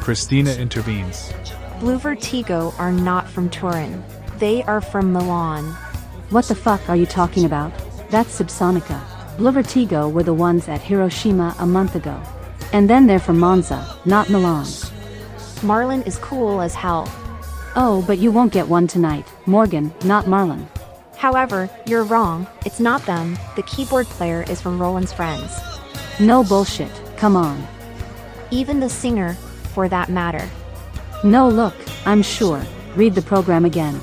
Christina 0.00 0.52
intervenes. 0.52 1.34
Bluvertigo 1.80 2.72
are 2.78 2.92
not 2.92 3.28
from 3.28 3.50
Turin. 3.50 4.02
They 4.38 4.62
are 4.62 4.80
from 4.80 5.12
Milan. 5.12 5.64
What 6.30 6.46
the 6.46 6.54
fuck 6.54 6.88
are 6.88 6.96
you 6.96 7.04
talking 7.04 7.44
about? 7.44 7.70
That's 8.08 8.40
Subsonica. 8.40 9.04
Bluvertigo 9.36 10.10
were 10.10 10.22
the 10.22 10.32
ones 10.32 10.66
at 10.66 10.80
Hiroshima 10.80 11.54
a 11.58 11.66
month 11.66 11.94
ago. 11.94 12.18
And 12.72 12.88
then 12.88 13.06
they're 13.06 13.18
from 13.18 13.38
Monza, 13.38 13.98
not 14.06 14.30
Milan. 14.30 14.66
Marlin 15.62 16.00
is 16.04 16.16
cool 16.16 16.62
as 16.62 16.74
hell. 16.74 17.06
Oh, 17.76 18.02
but 18.06 18.18
you 18.18 18.32
won't 18.32 18.52
get 18.52 18.68
one 18.68 18.88
tonight. 18.88 19.32
Morgan, 19.46 19.92
not 20.04 20.24
Marlon. 20.24 20.66
However, 21.16 21.70
you're 21.86 22.02
wrong. 22.02 22.46
It's 22.66 22.80
not 22.80 23.06
them. 23.06 23.38
The 23.54 23.62
keyboard 23.62 24.06
player 24.06 24.44
is 24.48 24.60
from 24.60 24.80
Roland's 24.80 25.12
friends. 25.12 25.56
No 26.18 26.42
bullshit, 26.42 26.90
come 27.16 27.36
on. 27.36 27.64
Even 28.50 28.80
the 28.80 28.88
singer, 28.88 29.34
for 29.74 29.88
that 29.88 30.08
matter. 30.08 30.48
No, 31.22 31.48
look, 31.48 31.74
I'm 32.06 32.22
sure. 32.22 32.60
Read 32.96 33.14
the 33.14 33.22
program 33.22 33.64
again. 33.64 34.00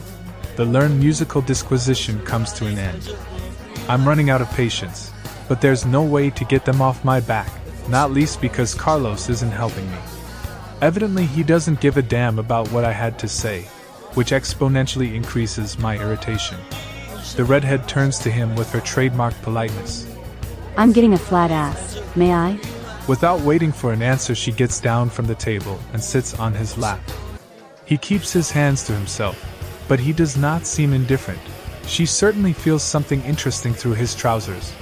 The 0.55 0.65
learned 0.65 0.99
musical 0.99 1.41
disquisition 1.41 2.23
comes 2.23 2.53
to 2.53 2.67
an 2.67 2.77
end. 2.77 3.13
I'm 3.89 4.07
running 4.07 4.29
out 4.29 4.41
of 4.41 4.49
patience, 4.51 5.11
but 5.49 5.59
there's 5.59 5.85
no 5.85 6.03
way 6.03 6.29
to 6.29 6.45
get 6.45 6.63
them 6.63 6.81
off 6.81 7.03
my 7.03 7.19
back, 7.19 7.51
not 7.89 8.11
least 8.11 8.39
because 8.39 8.73
Carlos 8.73 9.29
isn't 9.29 9.51
helping 9.51 9.89
me. 9.91 9.97
Evidently, 10.81 11.25
he 11.25 11.41
doesn't 11.41 11.81
give 11.81 11.97
a 11.97 12.03
damn 12.03 12.37
about 12.37 12.71
what 12.71 12.85
I 12.85 12.91
had 12.91 13.17
to 13.19 13.27
say, 13.27 13.63
which 14.13 14.29
exponentially 14.29 15.15
increases 15.15 15.79
my 15.79 15.97
irritation. 15.97 16.57
The 17.35 17.45
redhead 17.45 17.87
turns 17.87 18.19
to 18.19 18.29
him 18.29 18.55
with 18.55 18.71
her 18.71 18.79
trademark 18.79 19.33
politeness. 19.41 20.07
I'm 20.77 20.91
getting 20.91 21.13
a 21.13 21.17
flat 21.17 21.49
ass. 21.49 21.99
May 22.15 22.31
I? 22.31 22.59
Without 23.07 23.41
waiting 23.41 23.71
for 23.71 23.91
an 23.91 24.03
answer, 24.03 24.35
she 24.35 24.51
gets 24.51 24.79
down 24.79 25.09
from 25.09 25.25
the 25.25 25.33
table 25.33 25.79
and 25.93 26.03
sits 26.03 26.35
on 26.35 26.53
his 26.53 26.77
lap. 26.77 27.01
He 27.85 27.97
keeps 27.97 28.31
his 28.31 28.51
hands 28.51 28.83
to 28.83 28.93
himself, 28.93 29.43
but 29.87 29.99
he 29.99 30.13
does 30.13 30.37
not 30.37 30.67
seem 30.67 30.93
indifferent. 30.93 31.39
She 31.87 32.05
certainly 32.05 32.53
feels 32.53 32.83
something 32.83 33.23
interesting 33.23 33.73
through 33.73 33.93
his 33.93 34.13
trousers, 34.13 34.73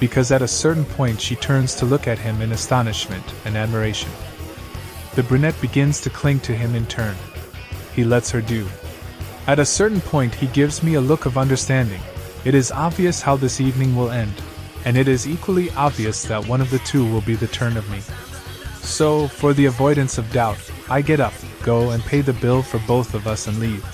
because 0.00 0.32
at 0.32 0.42
a 0.42 0.48
certain 0.48 0.84
point 0.84 1.20
she 1.20 1.36
turns 1.36 1.76
to 1.76 1.84
look 1.84 2.08
at 2.08 2.18
him 2.18 2.42
in 2.42 2.50
astonishment 2.50 3.24
and 3.44 3.56
admiration. 3.56 4.10
The 5.14 5.22
brunette 5.22 5.60
begins 5.60 6.00
to 6.00 6.10
cling 6.10 6.40
to 6.40 6.54
him 6.54 6.74
in 6.74 6.86
turn. 6.86 7.14
He 7.94 8.02
lets 8.02 8.30
her 8.30 8.40
do. 8.40 8.66
At 9.46 9.58
a 9.58 9.64
certain 9.64 10.00
point, 10.00 10.34
he 10.34 10.46
gives 10.48 10.82
me 10.82 10.94
a 10.94 11.00
look 11.00 11.26
of 11.26 11.38
understanding. 11.38 12.00
It 12.44 12.54
is 12.54 12.72
obvious 12.72 13.22
how 13.22 13.36
this 13.36 13.60
evening 13.60 13.94
will 13.94 14.10
end, 14.10 14.34
and 14.84 14.96
it 14.96 15.06
is 15.06 15.28
equally 15.28 15.70
obvious 15.72 16.24
that 16.24 16.48
one 16.48 16.60
of 16.60 16.70
the 16.70 16.80
two 16.80 17.08
will 17.10 17.20
be 17.20 17.36
the 17.36 17.46
turn 17.46 17.76
of 17.76 17.88
me. 17.90 18.00
So, 18.80 19.28
for 19.28 19.52
the 19.52 19.66
avoidance 19.66 20.18
of 20.18 20.32
doubt, 20.32 20.58
I 20.90 21.00
get 21.00 21.20
up, 21.20 21.34
go 21.62 21.90
and 21.90 22.02
pay 22.02 22.20
the 22.20 22.32
bill 22.32 22.62
for 22.62 22.78
both 22.80 23.14
of 23.14 23.26
us 23.26 23.46
and 23.46 23.58
leave. 23.58 23.84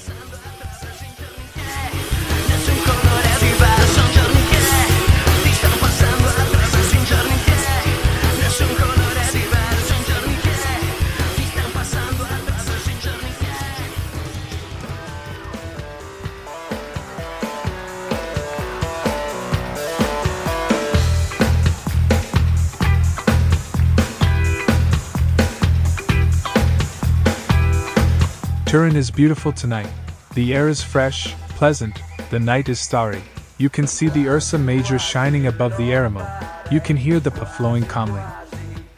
Turin 28.81 28.97
is 28.97 29.11
beautiful 29.11 29.53
tonight. 29.53 29.91
The 30.33 30.55
air 30.55 30.71
is 30.71 30.83
fresh, 30.83 31.35
pleasant, 31.51 32.01
the 32.31 32.41
night 32.41 32.71
is 32.71 32.81
starry. 32.81 33.21
You 33.59 33.69
can 33.69 33.87
see 33.87 34.09
the 34.09 34.27
Ursa 34.27 34.57
Major 34.57 34.99
shining 34.99 35.49
above 35.49 35.77
the 35.77 35.91
Eremo. 35.91 36.25
You 36.73 36.81
can 36.81 36.97
hear 36.97 37.21
the 37.21 37.31
Po 37.31 37.45
flowing 37.45 37.83
calmly. 37.83 38.23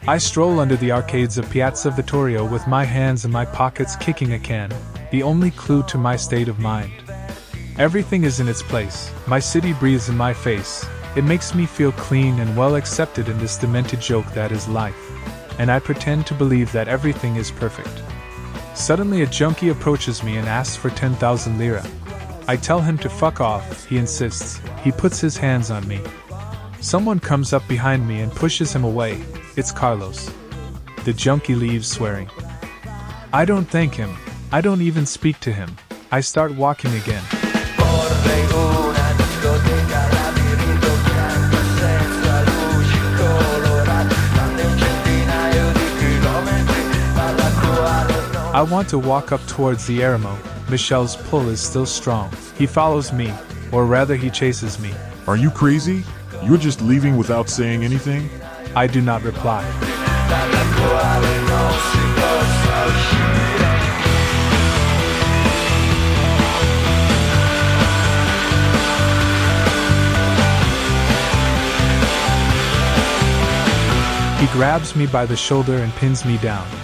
I 0.07 0.19
stroll 0.19 0.61
under 0.61 0.77
the 0.77 0.93
arcades 0.93 1.37
of 1.37 1.49
Piazza 1.49 1.91
Vittorio 1.91 2.45
with 2.45 2.65
my 2.65 2.85
hands 2.85 3.25
in 3.25 3.31
my 3.31 3.43
pockets 3.43 3.97
kicking 3.97 4.31
a 4.31 4.39
can, 4.39 4.73
the 5.11 5.21
only 5.21 5.51
clue 5.51 5.83
to 5.83 5.97
my 5.97 6.15
state 6.15 6.47
of 6.47 6.59
mind. 6.59 6.93
Everything 7.77 8.23
is 8.23 8.39
in 8.39 8.47
its 8.47 8.63
place, 8.63 9.11
my 9.27 9.39
city 9.39 9.73
breathes 9.73 10.07
in 10.07 10.15
my 10.15 10.33
face, 10.33 10.85
it 11.17 11.25
makes 11.25 11.53
me 11.53 11.65
feel 11.65 11.91
clean 11.91 12.39
and 12.39 12.55
well 12.55 12.77
accepted 12.77 13.27
in 13.27 13.37
this 13.37 13.57
demented 13.57 13.99
joke 13.99 14.31
that 14.33 14.53
is 14.53 14.65
life. 14.69 15.11
And 15.59 15.69
I 15.69 15.79
pretend 15.79 16.25
to 16.27 16.33
believe 16.33 16.71
that 16.71 16.87
everything 16.87 17.35
is 17.35 17.51
perfect. 17.51 18.01
Suddenly, 18.75 19.21
a 19.21 19.27
junkie 19.27 19.69
approaches 19.69 20.23
me 20.23 20.37
and 20.37 20.47
asks 20.47 20.75
for 20.75 20.89
10,000 20.89 21.57
lira. 21.57 21.85
I 22.47 22.57
tell 22.57 22.81
him 22.81 22.97
to 22.99 23.09
fuck 23.09 23.39
off, 23.39 23.85
he 23.85 23.97
insists. 23.97 24.59
He 24.83 24.91
puts 24.91 25.19
his 25.19 25.37
hands 25.37 25.71
on 25.71 25.87
me. 25.87 26.01
Someone 26.81 27.19
comes 27.19 27.53
up 27.53 27.65
behind 27.67 28.07
me 28.07 28.21
and 28.21 28.31
pushes 28.31 28.73
him 28.73 28.83
away. 28.83 29.23
It's 29.55 29.71
Carlos. 29.71 30.29
The 31.05 31.13
junkie 31.13 31.55
leaves 31.55 31.87
swearing. 31.87 32.29
I 33.31 33.45
don't 33.45 33.69
thank 33.69 33.95
him. 33.95 34.15
I 34.51 34.61
don't 34.61 34.81
even 34.81 35.05
speak 35.05 35.39
to 35.41 35.53
him. 35.53 35.75
I 36.11 36.19
start 36.19 36.51
walking 36.55 36.93
again. 36.95 37.23
Want 48.73 48.89
to 48.89 48.97
walk 48.97 49.31
up 49.31 49.45
towards 49.45 49.85
the 49.85 49.99
Eremo. 49.99 50.35
Michel's 50.67 51.15
pull 51.15 51.47
is 51.49 51.61
still 51.61 51.85
strong. 51.85 52.31
He 52.57 52.65
follows 52.65 53.13
me, 53.13 53.31
or 53.71 53.85
rather, 53.85 54.15
he 54.15 54.31
chases 54.31 54.79
me. 54.79 54.91
Are 55.27 55.37
you 55.37 55.51
crazy? 55.51 56.03
You're 56.43 56.57
just 56.57 56.81
leaving 56.81 57.15
without 57.15 57.49
saying 57.49 57.83
anything? 57.83 58.27
I 58.75 58.87
do 58.87 58.99
not 58.99 59.21
reply. 59.21 59.61
dalla 60.27 60.63
quale 60.73 61.41
non 61.49 61.71
si 61.87 61.99
possa 62.17 62.85
uscire 62.89 63.41
He 74.41 74.47
grabs 74.57 74.95
me 74.95 75.05
by 75.05 75.27
the 75.27 75.35
shoulder 75.35 75.77
and 75.77 75.93
pins 75.97 76.25
me 76.25 76.37
down. 76.39 76.82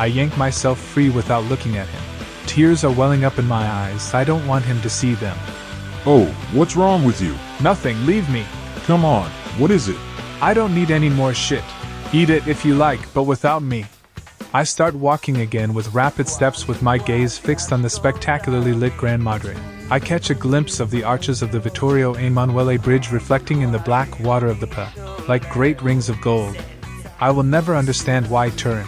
I 0.00 0.06
yank 0.06 0.34
myself 0.38 0.80
free 0.80 1.10
without 1.10 1.44
looking 1.44 1.76
at 1.76 1.86
him. 1.86 2.02
Tears 2.46 2.84
are 2.84 2.90
welling 2.90 3.22
up 3.22 3.38
in 3.38 3.46
my 3.46 3.66
eyes. 3.66 4.14
I 4.14 4.24
don't 4.24 4.46
want 4.46 4.64
him 4.64 4.80
to 4.80 4.88
see 4.88 5.12
them. 5.12 5.36
Oh, 6.06 6.24
what's 6.54 6.74
wrong 6.74 7.04
with 7.04 7.20
you? 7.20 7.34
Nothing, 7.62 8.06
leave 8.06 8.26
me. 8.30 8.46
Come 8.86 9.04
on, 9.04 9.28
what 9.58 9.70
is 9.70 9.88
it? 9.90 9.98
I 10.40 10.54
don't 10.54 10.74
need 10.74 10.90
any 10.90 11.10
more 11.10 11.34
shit. 11.34 11.62
Eat 12.14 12.30
it 12.30 12.48
if 12.48 12.64
you 12.64 12.76
like, 12.76 13.12
but 13.12 13.24
without 13.24 13.62
me. 13.62 13.84
I 14.54 14.64
start 14.64 14.94
walking 14.94 15.42
again 15.42 15.74
with 15.74 15.92
rapid 15.92 16.28
steps 16.28 16.66
with 16.66 16.80
my 16.80 16.96
gaze 16.96 17.36
fixed 17.36 17.70
on 17.70 17.82
the 17.82 17.90
spectacularly 17.90 18.72
lit 18.72 18.96
Gran 18.96 19.22
Madre. 19.22 19.54
I 19.90 20.00
catch 20.00 20.30
a 20.30 20.34
glimpse 20.34 20.80
of 20.80 20.90
the 20.90 21.04
arches 21.04 21.42
of 21.42 21.52
the 21.52 21.60
Vittorio 21.60 22.14
Emanuele 22.14 22.78
Bridge 22.78 23.12
reflecting 23.12 23.60
in 23.60 23.70
the 23.70 23.78
black 23.80 24.18
water 24.20 24.46
of 24.46 24.60
the 24.60 24.66
Po, 24.66 24.88
like 25.28 25.50
great 25.50 25.82
rings 25.82 26.08
of 26.08 26.18
gold. 26.22 26.56
I 27.20 27.30
will 27.30 27.42
never 27.42 27.76
understand 27.76 28.30
why 28.30 28.48
Turin, 28.48 28.86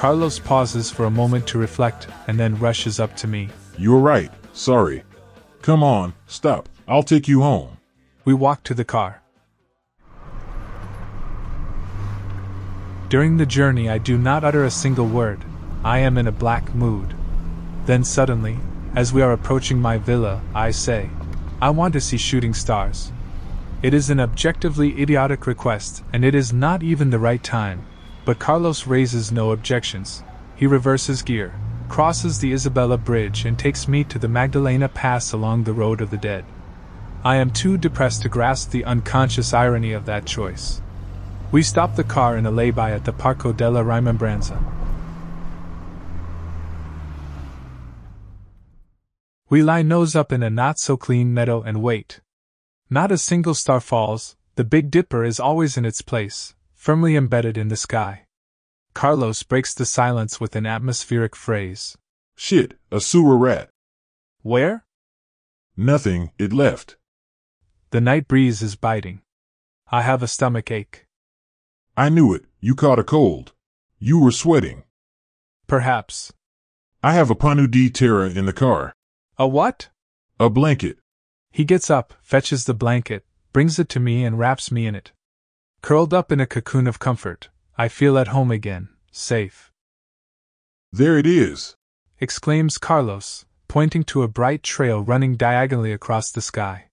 Carlos 0.00 0.38
pauses 0.38 0.90
for 0.90 1.04
a 1.04 1.10
moment 1.10 1.46
to 1.46 1.58
reflect 1.58 2.08
and 2.26 2.40
then 2.40 2.58
rushes 2.58 2.98
up 2.98 3.14
to 3.14 3.26
me. 3.26 3.50
You're 3.76 3.98
right. 3.98 4.30
Sorry. 4.54 5.02
Come 5.60 5.82
on, 5.82 6.14
stop. 6.26 6.70
I'll 6.88 7.02
take 7.02 7.28
you 7.28 7.42
home. 7.42 7.76
We 8.24 8.32
walk 8.32 8.62
to 8.62 8.72
the 8.72 8.82
car. 8.82 9.20
During 13.10 13.36
the 13.36 13.44
journey, 13.44 13.90
I 13.90 13.98
do 13.98 14.16
not 14.16 14.42
utter 14.42 14.64
a 14.64 14.70
single 14.70 15.06
word. 15.06 15.44
I 15.84 15.98
am 15.98 16.16
in 16.16 16.28
a 16.28 16.32
black 16.32 16.74
mood. 16.74 17.14
Then 17.84 18.02
suddenly, 18.02 18.56
as 18.96 19.12
we 19.12 19.20
are 19.20 19.32
approaching 19.32 19.82
my 19.82 19.98
villa, 19.98 20.40
I 20.54 20.70
say, 20.70 21.10
I 21.60 21.68
want 21.68 21.92
to 21.92 22.00
see 22.00 22.16
shooting 22.16 22.54
stars. 22.54 23.12
It 23.82 23.92
is 23.92 24.08
an 24.08 24.18
objectively 24.18 24.98
idiotic 25.02 25.46
request, 25.46 26.02
and 26.10 26.24
it 26.24 26.34
is 26.34 26.54
not 26.54 26.82
even 26.82 27.10
the 27.10 27.18
right 27.18 27.44
time. 27.44 27.84
But 28.24 28.38
Carlos 28.38 28.86
raises 28.86 29.32
no 29.32 29.50
objections. 29.50 30.22
He 30.56 30.66
reverses 30.66 31.22
gear, 31.22 31.54
crosses 31.88 32.38
the 32.38 32.52
Isabella 32.52 32.98
Bridge, 32.98 33.44
and 33.44 33.58
takes 33.58 33.88
me 33.88 34.04
to 34.04 34.18
the 34.18 34.28
Magdalena 34.28 34.88
Pass 34.88 35.32
along 35.32 35.64
the 35.64 35.72
Road 35.72 36.00
of 36.00 36.10
the 36.10 36.16
Dead. 36.16 36.44
I 37.24 37.36
am 37.36 37.50
too 37.50 37.76
depressed 37.76 38.22
to 38.22 38.28
grasp 38.28 38.70
the 38.70 38.84
unconscious 38.84 39.52
irony 39.52 39.92
of 39.92 40.06
that 40.06 40.26
choice. 40.26 40.80
We 41.52 41.62
stop 41.62 41.96
the 41.96 42.04
car 42.04 42.36
in 42.36 42.46
a 42.46 42.50
lay-by 42.50 42.92
at 42.92 43.04
the 43.04 43.12
Parco 43.12 43.56
della 43.56 43.82
Rimembranza. 43.82 44.62
We 49.48 49.62
lie 49.64 49.82
nose 49.82 50.14
up 50.14 50.30
in 50.30 50.44
a 50.44 50.48
not 50.48 50.78
so 50.78 50.96
clean 50.96 51.34
meadow 51.34 51.60
and 51.60 51.82
wait. 51.82 52.20
Not 52.88 53.10
a 53.10 53.18
single 53.18 53.54
star 53.54 53.80
falls, 53.80 54.36
the 54.54 54.62
Big 54.62 54.90
Dipper 54.90 55.24
is 55.24 55.40
always 55.40 55.76
in 55.76 55.84
its 55.84 56.02
place, 56.02 56.54
firmly 56.80 57.14
embedded 57.14 57.58
in 57.58 57.68
the 57.68 57.76
sky. 57.76 58.24
Carlos 58.94 59.42
breaks 59.42 59.74
the 59.74 59.84
silence 59.84 60.40
with 60.40 60.56
an 60.56 60.64
atmospheric 60.64 61.36
phrase. 61.36 61.94
Shit, 62.36 62.78
a 62.90 63.02
sewer 63.02 63.36
rat. 63.36 63.68
Where? 64.40 64.86
Nothing, 65.76 66.30
it 66.38 66.54
left. 66.54 66.96
The 67.90 68.00
night 68.00 68.26
breeze 68.26 68.62
is 68.62 68.76
biting. 68.76 69.20
I 69.92 70.00
have 70.00 70.22
a 70.22 70.26
stomach 70.26 70.70
ache. 70.70 71.04
I 71.98 72.08
knew 72.08 72.32
it. 72.32 72.46
You 72.60 72.74
caught 72.74 72.98
a 72.98 73.04
cold. 73.04 73.52
You 73.98 74.18
were 74.18 74.32
sweating. 74.32 74.84
Perhaps. 75.66 76.32
I 77.02 77.12
have 77.12 77.30
a 77.30 77.34
panu 77.34 77.70
di 77.70 77.90
terra 77.90 78.30
in 78.30 78.46
the 78.46 78.54
car. 78.54 78.94
A 79.36 79.46
what? 79.46 79.90
A 80.38 80.48
blanket. 80.48 80.96
He 81.50 81.64
gets 81.66 81.90
up, 81.90 82.14
fetches 82.22 82.64
the 82.64 82.72
blanket, 82.72 83.26
brings 83.52 83.78
it 83.78 83.90
to 83.90 84.00
me, 84.00 84.24
and 84.24 84.38
wraps 84.38 84.72
me 84.72 84.86
in 84.86 84.94
it. 84.94 85.12
Curled 85.82 86.12
up 86.12 86.30
in 86.30 86.40
a 86.40 86.46
cocoon 86.46 86.86
of 86.86 86.98
comfort, 86.98 87.48
I 87.76 87.88
feel 87.88 88.18
at 88.18 88.28
home 88.28 88.50
again, 88.50 88.90
safe. 89.10 89.72
There 90.92 91.16
it 91.16 91.26
is. 91.26 91.74
exclaims 92.20 92.76
Carlos, 92.76 93.46
pointing 93.66 94.04
to 94.04 94.22
a 94.22 94.28
bright 94.28 94.62
trail 94.62 95.00
running 95.02 95.36
diagonally 95.36 95.92
across 95.92 96.30
the 96.30 96.42
sky. 96.42 96.88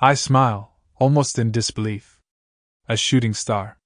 I 0.00 0.14
smile, 0.14 0.76
almost 0.96 1.38
in 1.38 1.50
disbelief. 1.50 2.18
A 2.88 2.96
shooting 2.96 3.34
star. 3.34 3.78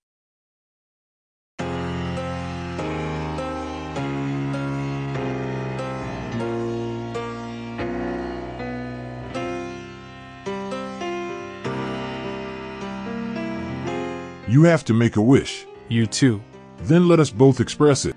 You 14.59 14.65
have 14.65 14.85
to 14.87 14.93
make 14.93 15.15
a 15.15 15.23
wish. 15.23 15.69
You 15.87 16.05
too. 16.09 16.43
Then 16.79 17.07
let 17.07 17.21
us 17.21 17.31
both 17.31 17.61
express 17.61 18.05
it. 18.05 18.17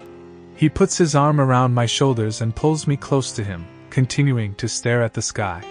He 0.56 0.70
puts 0.70 0.98
his 0.98 1.14
arm 1.14 1.40
around 1.40 1.76
my 1.76 1.86
shoulders 1.86 2.42
and 2.42 2.56
pulls 2.56 2.88
me 2.88 2.98
close 2.98 3.32
to 3.34 3.44
him, 3.44 3.64
continuing 3.92 4.56
to 4.56 4.68
stare 4.68 5.04
at 5.04 5.14
the 5.14 5.22
sky. 5.22 5.62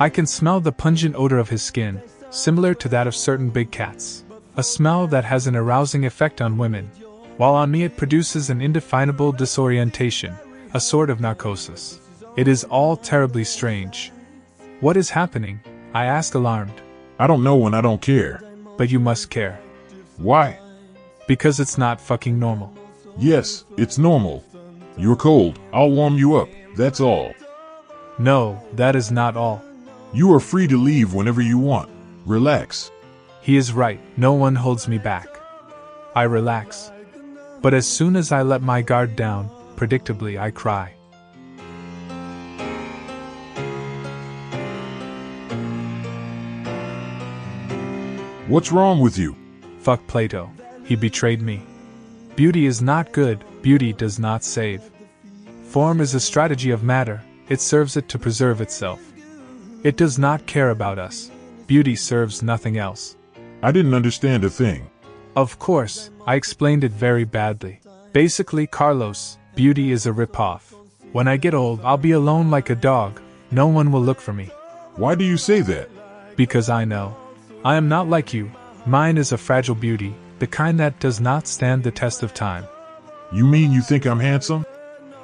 I 0.00 0.08
can 0.08 0.24
smell 0.24 0.60
the 0.60 0.72
pungent 0.72 1.14
odor 1.14 1.36
of 1.36 1.50
his 1.50 1.62
skin, 1.62 2.00
similar 2.30 2.72
to 2.72 2.88
that 2.88 3.06
of 3.06 3.14
certain 3.14 3.50
big 3.50 3.70
cats. 3.70 4.24
A 4.56 4.62
smell 4.62 5.06
that 5.08 5.26
has 5.26 5.46
an 5.46 5.56
arousing 5.56 6.06
effect 6.06 6.40
on 6.40 6.56
women, 6.56 6.86
while 7.36 7.54
on 7.54 7.70
me 7.70 7.82
it 7.82 7.98
produces 7.98 8.48
an 8.48 8.62
indefinable 8.62 9.32
disorientation, 9.32 10.34
a 10.72 10.80
sort 10.80 11.10
of 11.10 11.20
narcosis. 11.20 12.00
It 12.36 12.48
is 12.48 12.64
all 12.64 12.98
terribly 12.98 13.44
strange. 13.44 14.12
What 14.80 14.98
is 14.98 15.08
happening? 15.08 15.58
I 15.94 16.04
ask 16.04 16.34
alarmed. 16.34 16.82
I 17.18 17.26
don't 17.26 17.42
know 17.42 17.66
and 17.66 17.74
I 17.74 17.80
don't 17.80 18.02
care. 18.02 18.42
But 18.76 18.90
you 18.90 19.00
must 19.00 19.30
care. 19.30 19.58
Why? 20.18 20.58
Because 21.26 21.60
it's 21.60 21.78
not 21.78 21.98
fucking 21.98 22.38
normal. 22.38 22.74
Yes, 23.16 23.64
it's 23.78 23.96
normal. 23.96 24.44
You're 24.98 25.16
cold. 25.16 25.58
I'll 25.72 25.90
warm 25.90 26.16
you 26.18 26.36
up. 26.36 26.50
That's 26.76 27.00
all. 27.00 27.32
No, 28.18 28.62
that 28.74 28.94
is 28.94 29.10
not 29.10 29.34
all. 29.34 29.62
You 30.12 30.32
are 30.34 30.40
free 30.40 30.66
to 30.68 30.76
leave 30.76 31.14
whenever 31.14 31.40
you 31.40 31.56
want. 31.56 31.88
Relax. 32.26 32.90
He 33.40 33.56
is 33.56 33.72
right, 33.72 34.00
no 34.18 34.34
one 34.34 34.56
holds 34.56 34.88
me 34.88 34.98
back. 34.98 35.28
I 36.14 36.24
relax. 36.24 36.90
But 37.62 37.72
as 37.72 37.86
soon 37.86 38.14
as 38.14 38.30
I 38.30 38.42
let 38.42 38.60
my 38.60 38.82
guard 38.82 39.16
down, 39.16 39.48
predictably 39.76 40.38
I 40.38 40.50
cry. 40.50 40.95
What's 48.48 48.70
wrong 48.70 49.00
with 49.00 49.18
you? 49.18 49.34
Fuck 49.80 50.06
Plato. 50.06 50.48
He 50.84 50.94
betrayed 50.94 51.42
me. 51.42 51.64
Beauty 52.36 52.66
is 52.66 52.80
not 52.80 53.10
good, 53.10 53.42
beauty 53.60 53.92
does 53.92 54.20
not 54.20 54.44
save. 54.44 54.88
Form 55.64 56.00
is 56.00 56.14
a 56.14 56.20
strategy 56.20 56.70
of 56.70 56.84
matter, 56.84 57.20
it 57.48 57.60
serves 57.60 57.96
it 57.96 58.08
to 58.08 58.20
preserve 58.20 58.60
itself. 58.60 59.00
It 59.82 59.96
does 59.96 60.16
not 60.16 60.46
care 60.46 60.70
about 60.70 60.96
us. 60.96 61.28
Beauty 61.66 61.96
serves 61.96 62.40
nothing 62.40 62.78
else. 62.78 63.16
I 63.64 63.72
didn't 63.72 63.94
understand 63.94 64.44
a 64.44 64.50
thing. 64.50 64.88
Of 65.34 65.58
course, 65.58 66.10
I 66.24 66.36
explained 66.36 66.84
it 66.84 66.92
very 66.92 67.24
badly. 67.24 67.80
Basically, 68.12 68.68
Carlos, 68.68 69.38
beauty 69.56 69.90
is 69.90 70.06
a 70.06 70.12
ripoff. 70.12 70.72
When 71.10 71.26
I 71.26 71.36
get 71.36 71.52
old, 71.52 71.80
I'll 71.82 71.96
be 71.96 72.12
alone 72.12 72.48
like 72.52 72.70
a 72.70 72.76
dog. 72.76 73.20
No 73.50 73.66
one 73.66 73.90
will 73.90 74.02
look 74.02 74.20
for 74.20 74.32
me. 74.32 74.52
Why 74.94 75.16
do 75.16 75.24
you 75.24 75.36
say 75.36 75.62
that? 75.62 75.90
Because 76.36 76.70
I 76.70 76.84
know. 76.84 77.16
I 77.66 77.74
am 77.74 77.88
not 77.88 78.08
like 78.08 78.32
you. 78.32 78.48
Mine 78.86 79.18
is 79.18 79.32
a 79.32 79.36
fragile 79.36 79.74
beauty, 79.74 80.14
the 80.38 80.46
kind 80.46 80.78
that 80.78 81.00
does 81.00 81.20
not 81.20 81.48
stand 81.48 81.82
the 81.82 81.90
test 81.90 82.22
of 82.22 82.32
time. 82.32 82.64
You 83.32 83.44
mean 83.44 83.72
you 83.72 83.82
think 83.82 84.06
I'm 84.06 84.20
handsome? 84.20 84.64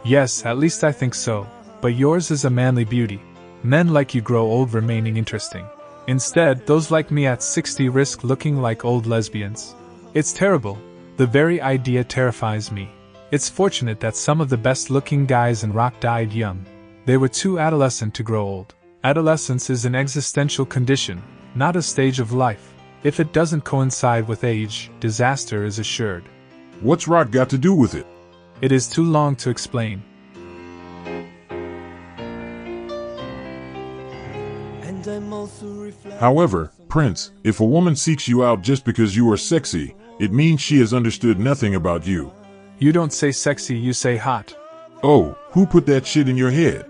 Yes, 0.04 0.44
at 0.44 0.58
least 0.58 0.82
I 0.82 0.90
think 0.90 1.14
so. 1.14 1.46
But 1.80 1.94
yours 1.94 2.32
is 2.32 2.44
a 2.44 2.50
manly 2.50 2.82
beauty. 2.82 3.22
Men 3.62 3.92
like 3.92 4.12
you 4.12 4.22
grow 4.22 4.42
old 4.42 4.74
remaining 4.74 5.18
interesting. 5.18 5.64
Instead, 6.08 6.66
those 6.66 6.90
like 6.90 7.12
me 7.12 7.26
at 7.26 7.44
60 7.44 7.88
risk 7.90 8.24
looking 8.24 8.56
like 8.60 8.84
old 8.84 9.06
lesbians. 9.06 9.76
It's 10.12 10.32
terrible. 10.32 10.76
The 11.18 11.28
very 11.28 11.60
idea 11.60 12.02
terrifies 12.02 12.72
me. 12.72 12.90
It's 13.30 13.48
fortunate 13.48 14.00
that 14.00 14.16
some 14.16 14.40
of 14.40 14.48
the 14.48 14.64
best 14.68 14.90
looking 14.90 15.26
guys 15.26 15.62
in 15.62 15.72
rock 15.72 16.00
died 16.00 16.32
young. 16.32 16.66
They 17.06 17.18
were 17.18 17.28
too 17.28 17.60
adolescent 17.60 18.14
to 18.14 18.24
grow 18.24 18.44
old. 18.44 18.74
Adolescence 19.04 19.70
is 19.70 19.84
an 19.84 19.94
existential 19.94 20.66
condition, 20.66 21.22
not 21.54 21.76
a 21.76 21.82
stage 21.82 22.20
of 22.20 22.32
life. 22.32 22.72
If 23.02 23.20
it 23.20 23.32
doesn't 23.32 23.64
coincide 23.64 24.28
with 24.28 24.44
age, 24.44 24.90
disaster 25.00 25.64
is 25.64 25.78
assured. 25.78 26.24
What's 26.80 27.08
rock 27.08 27.30
got 27.30 27.50
to 27.50 27.58
do 27.58 27.74
with 27.74 27.94
it? 27.94 28.06
It 28.60 28.72
is 28.72 28.88
too 28.88 29.04
long 29.04 29.34
to 29.36 29.50
explain. 29.50 30.02
And 34.82 35.06
I'm 35.06 35.32
also 35.32 35.66
reflecting. 35.66 36.20
However, 36.20 36.70
Prince, 36.88 37.32
if 37.42 37.60
a 37.60 37.64
woman 37.64 37.96
seeks 37.96 38.28
you 38.28 38.44
out 38.44 38.62
just 38.62 38.84
because 38.84 39.16
you 39.16 39.30
are 39.32 39.36
sexy, 39.36 39.96
it 40.20 40.32
means 40.32 40.60
she 40.60 40.78
has 40.78 40.94
understood 40.94 41.40
nothing 41.40 41.74
about 41.74 42.06
you. 42.06 42.32
You 42.78 42.92
don't 42.92 43.12
say 43.12 43.32
sexy, 43.32 43.76
you 43.76 43.92
say 43.92 44.16
hot. 44.16 44.54
Oh, 45.02 45.36
who 45.50 45.66
put 45.66 45.86
that 45.86 46.06
shit 46.06 46.28
in 46.28 46.36
your 46.36 46.50
head? 46.50 46.88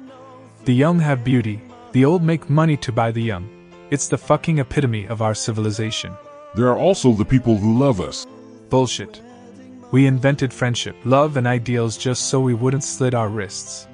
The 0.65 0.75
young 0.75 0.99
have 1.01 1.25
beauty, 1.25 1.63
the 1.93 2.05
old 2.05 2.23
make 2.23 2.51
money 2.51 2.77
to 2.79 2.93
buy 2.93 3.11
the 3.13 3.23
young. 3.23 3.62
It's 3.93 4.09
the 4.09 4.17
fucking 4.17 4.57
epitome 4.57 5.05
of 5.05 5.21
our 5.21 5.35
civilization. 5.35 6.17
There 6.55 6.69
are 6.69 6.79
also 6.79 7.13
the 7.13 7.27
people 7.27 7.59
who 7.59 7.79
love 7.79 8.01
us. 8.01 8.27
Bullshit. 8.71 9.21
We 9.91 10.07
invented 10.07 10.51
friendship, 10.51 10.97
love, 11.05 11.37
and 11.37 11.47
ideals 11.47 11.99
just 11.99 12.31
so 12.31 12.41
we 12.41 12.55
wouldn't 12.55 12.85
slit 12.85 13.13
our 13.13 13.29
wrists. 13.29 13.87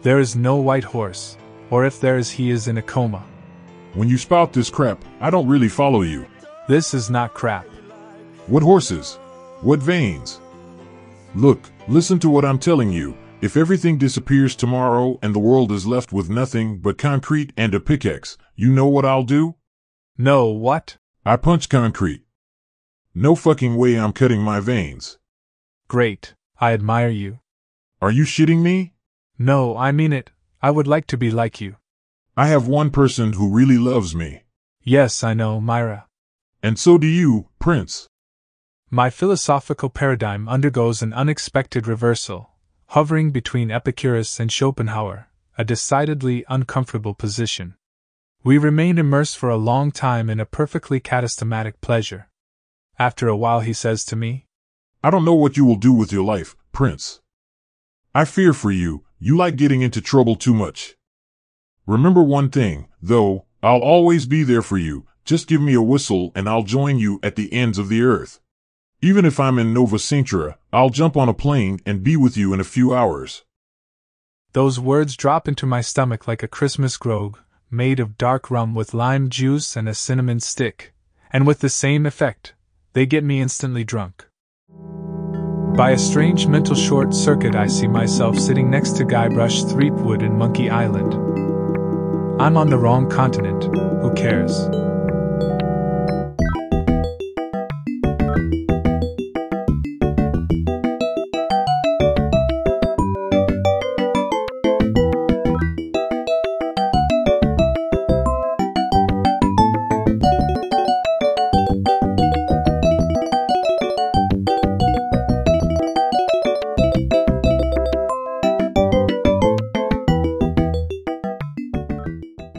There 0.00 0.20
is 0.20 0.36
no 0.36 0.56
white 0.56 0.84
horse, 0.84 1.36
or 1.68 1.84
if 1.84 2.00
there 2.00 2.16
is, 2.16 2.30
he 2.30 2.48
is 2.48 2.66
in 2.66 2.78
a 2.78 2.82
coma. 2.82 3.22
When 3.92 4.08
you 4.08 4.16
spout 4.16 4.54
this 4.54 4.70
crap, 4.70 5.04
I 5.20 5.28
don't 5.28 5.46
really 5.46 5.68
follow 5.68 6.00
you. 6.00 6.24
This 6.66 6.94
is 6.94 7.10
not 7.10 7.34
crap. 7.34 7.66
What 8.46 8.62
horses? 8.62 9.16
What 9.60 9.80
veins? 9.80 10.40
Look, 11.34 11.60
listen 11.88 12.18
to 12.20 12.30
what 12.30 12.46
I'm 12.46 12.58
telling 12.58 12.90
you. 12.90 13.14
If 13.46 13.56
everything 13.56 13.96
disappears 13.96 14.56
tomorrow 14.56 15.20
and 15.22 15.32
the 15.32 15.38
world 15.38 15.70
is 15.70 15.86
left 15.86 16.12
with 16.12 16.28
nothing 16.28 16.80
but 16.80 16.98
concrete 16.98 17.52
and 17.56 17.72
a 17.74 17.78
pickaxe, 17.78 18.36
you 18.56 18.72
know 18.72 18.88
what 18.88 19.04
I'll 19.04 19.22
do? 19.22 19.54
No, 20.18 20.46
what? 20.46 20.96
I 21.24 21.36
punch 21.36 21.68
concrete. 21.68 22.24
No 23.14 23.36
fucking 23.36 23.76
way 23.76 24.00
I'm 24.00 24.12
cutting 24.12 24.42
my 24.42 24.58
veins. 24.58 25.18
Great. 25.86 26.34
I 26.60 26.72
admire 26.72 27.08
you. 27.08 27.38
Are 28.02 28.10
you 28.10 28.24
shitting 28.24 28.62
me? 28.62 28.94
No, 29.38 29.76
I 29.76 29.92
mean 29.92 30.12
it. 30.12 30.32
I 30.60 30.72
would 30.72 30.88
like 30.88 31.06
to 31.06 31.16
be 31.16 31.30
like 31.30 31.60
you. 31.60 31.76
I 32.36 32.48
have 32.48 32.66
one 32.66 32.90
person 32.90 33.34
who 33.34 33.54
really 33.54 33.78
loves 33.78 34.12
me. 34.12 34.42
Yes, 34.82 35.22
I 35.22 35.34
know, 35.34 35.60
Myra. 35.60 36.08
And 36.64 36.80
so 36.80 36.98
do 36.98 37.06
you, 37.06 37.46
Prince. 37.60 38.08
My 38.90 39.08
philosophical 39.08 39.88
paradigm 39.88 40.48
undergoes 40.48 41.00
an 41.00 41.12
unexpected 41.12 41.86
reversal, 41.86 42.50
hovering 42.88 43.30
between 43.30 43.70
Epicurus 43.70 44.38
and 44.38 44.50
Schopenhauer, 44.50 45.28
a 45.58 45.64
decidedly 45.64 46.44
uncomfortable 46.48 47.14
position. 47.14 47.74
We 48.44 48.58
remain 48.58 48.98
immersed 48.98 49.36
for 49.36 49.48
a 49.48 49.56
long 49.56 49.90
time 49.90 50.30
in 50.30 50.38
a 50.38 50.46
perfectly 50.46 51.00
catastematic 51.00 51.80
pleasure. 51.80 52.28
After 52.98 53.28
a 53.28 53.36
while, 53.36 53.60
he 53.60 53.72
says 53.72 54.04
to 54.06 54.16
me, 54.16 54.46
I 55.02 55.10
don't 55.10 55.24
know 55.24 55.34
what 55.34 55.56
you 55.56 55.64
will 55.64 55.76
do 55.76 55.92
with 55.92 56.12
your 56.12 56.24
life, 56.24 56.56
Prince. 56.72 57.20
I 58.14 58.24
fear 58.24 58.52
for 58.52 58.70
you, 58.70 59.04
you 59.18 59.36
like 59.36 59.56
getting 59.56 59.82
into 59.82 60.00
trouble 60.00 60.36
too 60.36 60.54
much. 60.54 60.94
Remember 61.86 62.22
one 62.22 62.50
thing, 62.50 62.88
though, 63.02 63.46
I'll 63.62 63.80
always 63.80 64.26
be 64.26 64.42
there 64.42 64.62
for 64.62 64.78
you, 64.78 65.06
just 65.24 65.48
give 65.48 65.60
me 65.60 65.74
a 65.74 65.82
whistle 65.82 66.30
and 66.34 66.48
I'll 66.48 66.62
join 66.62 66.98
you 66.98 67.18
at 67.22 67.36
the 67.36 67.52
ends 67.52 67.78
of 67.78 67.88
the 67.88 68.02
earth. 68.02 68.40
Even 69.02 69.24
if 69.24 69.38
I'm 69.40 69.58
in 69.58 69.74
Nova 69.74 69.96
Sintra, 69.96 70.56
I'll 70.76 70.90
jump 70.90 71.16
on 71.16 71.26
a 71.26 71.32
plane 71.32 71.80
and 71.86 72.04
be 72.04 72.18
with 72.18 72.36
you 72.36 72.52
in 72.52 72.60
a 72.60 72.72
few 72.76 72.94
hours. 72.94 73.44
Those 74.52 74.78
words 74.78 75.16
drop 75.16 75.48
into 75.48 75.64
my 75.64 75.80
stomach 75.80 76.28
like 76.28 76.42
a 76.42 76.48
Christmas 76.48 76.98
grog, 76.98 77.38
made 77.70 77.98
of 77.98 78.18
dark 78.18 78.50
rum 78.50 78.74
with 78.74 78.92
lime 78.92 79.30
juice 79.30 79.74
and 79.74 79.88
a 79.88 79.94
cinnamon 79.94 80.38
stick, 80.38 80.92
and 81.30 81.46
with 81.46 81.60
the 81.60 81.70
same 81.70 82.04
effect, 82.04 82.52
they 82.92 83.06
get 83.06 83.24
me 83.24 83.40
instantly 83.40 83.84
drunk. 83.84 84.26
By 85.78 85.92
a 85.92 85.98
strange 85.98 86.46
mental 86.46 86.76
short 86.76 87.14
circuit, 87.14 87.54
I 87.54 87.68
see 87.68 87.88
myself 87.88 88.38
sitting 88.38 88.68
next 88.68 88.98
to 88.98 89.06
Guybrush 89.06 89.70
Threepwood 89.70 90.20
in 90.20 90.36
Monkey 90.36 90.68
Island. 90.68 91.14
I'm 92.38 92.58
on 92.58 92.68
the 92.68 92.76
wrong 92.76 93.08
continent, 93.08 93.64
who 93.64 94.12
cares? 94.12 94.68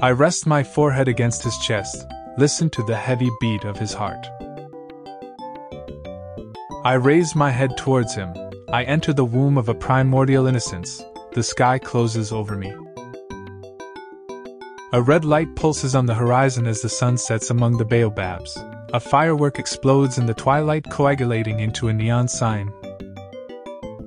I 0.08 0.12
rest 0.12 0.48
my 0.48 0.64
forehead 0.64 1.10
against 1.10 1.44
his 1.44 1.58
chest, 1.58 2.08
listen 2.38 2.70
to 2.70 2.84
the 2.84 2.96
heavy 2.96 3.30
beat 3.42 3.66
of 3.66 3.78
his 3.78 3.92
heart. 3.92 4.26
I 6.86 6.94
raise 6.94 7.36
my 7.36 7.52
head 7.52 7.76
towards 7.76 8.16
him, 8.16 8.34
I 8.72 8.86
enter 8.86 9.12
the 9.12 9.26
womb 9.26 9.58
of 9.58 9.68
a 9.68 9.74
primordial 9.74 10.48
innocence, 10.48 11.04
the 11.34 11.44
sky 11.44 11.78
closes 11.78 12.32
over 12.32 12.56
me. 12.56 12.74
A 14.94 15.02
red 15.02 15.26
light 15.26 15.54
pulses 15.58 15.94
on 15.94 16.06
the 16.06 16.16
horizon 16.16 16.68
as 16.68 16.82
the 16.82 16.88
sun 16.88 17.18
sets 17.18 17.50
among 17.50 17.76
the 17.76 17.84
baobabs. 17.84 18.58
A 18.94 19.02
firework 19.02 19.60
explodes 19.60 20.18
in 20.18 20.26
the 20.26 20.34
twilight, 20.34 20.86
coagulating 20.90 21.60
into 21.60 21.90
a 21.90 21.94
neon 21.94 22.30
sign. 22.30 22.72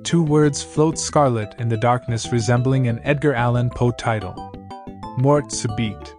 Two 0.01 0.23
words 0.23 0.63
float 0.63 0.97
scarlet 0.97 1.53
in 1.59 1.69
the 1.69 1.77
darkness, 1.77 2.31
resembling 2.31 2.87
an 2.87 2.99
Edgar 3.03 3.35
Allan 3.35 3.69
Poe 3.69 3.91
title 3.91 4.51
Mort 5.21 5.49
subite. 5.49 6.15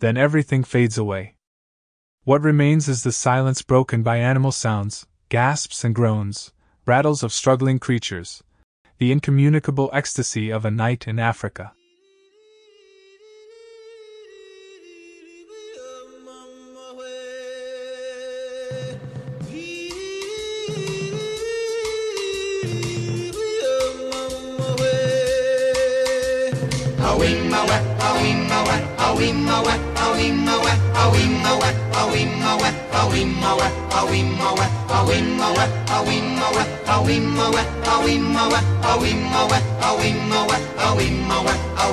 Then 0.00 0.16
everything 0.16 0.64
fades 0.64 0.96
away. 0.96 1.34
What 2.24 2.40
remains 2.40 2.88
is 2.88 3.02
the 3.02 3.12
silence 3.12 3.60
broken 3.60 4.02
by 4.02 4.16
animal 4.16 4.50
sounds, 4.50 5.06
gasps 5.28 5.84
and 5.84 5.94
groans, 5.94 6.52
rattles 6.86 7.22
of 7.22 7.34
struggling 7.34 7.78
creatures, 7.78 8.42
the 8.96 9.12
incommunicable 9.12 9.90
ecstasy 9.92 10.48
of 10.48 10.64
a 10.64 10.70
night 10.70 11.06
in 11.06 11.18
Africa. 11.18 11.72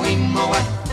In 0.06 0.32
the 0.32 0.85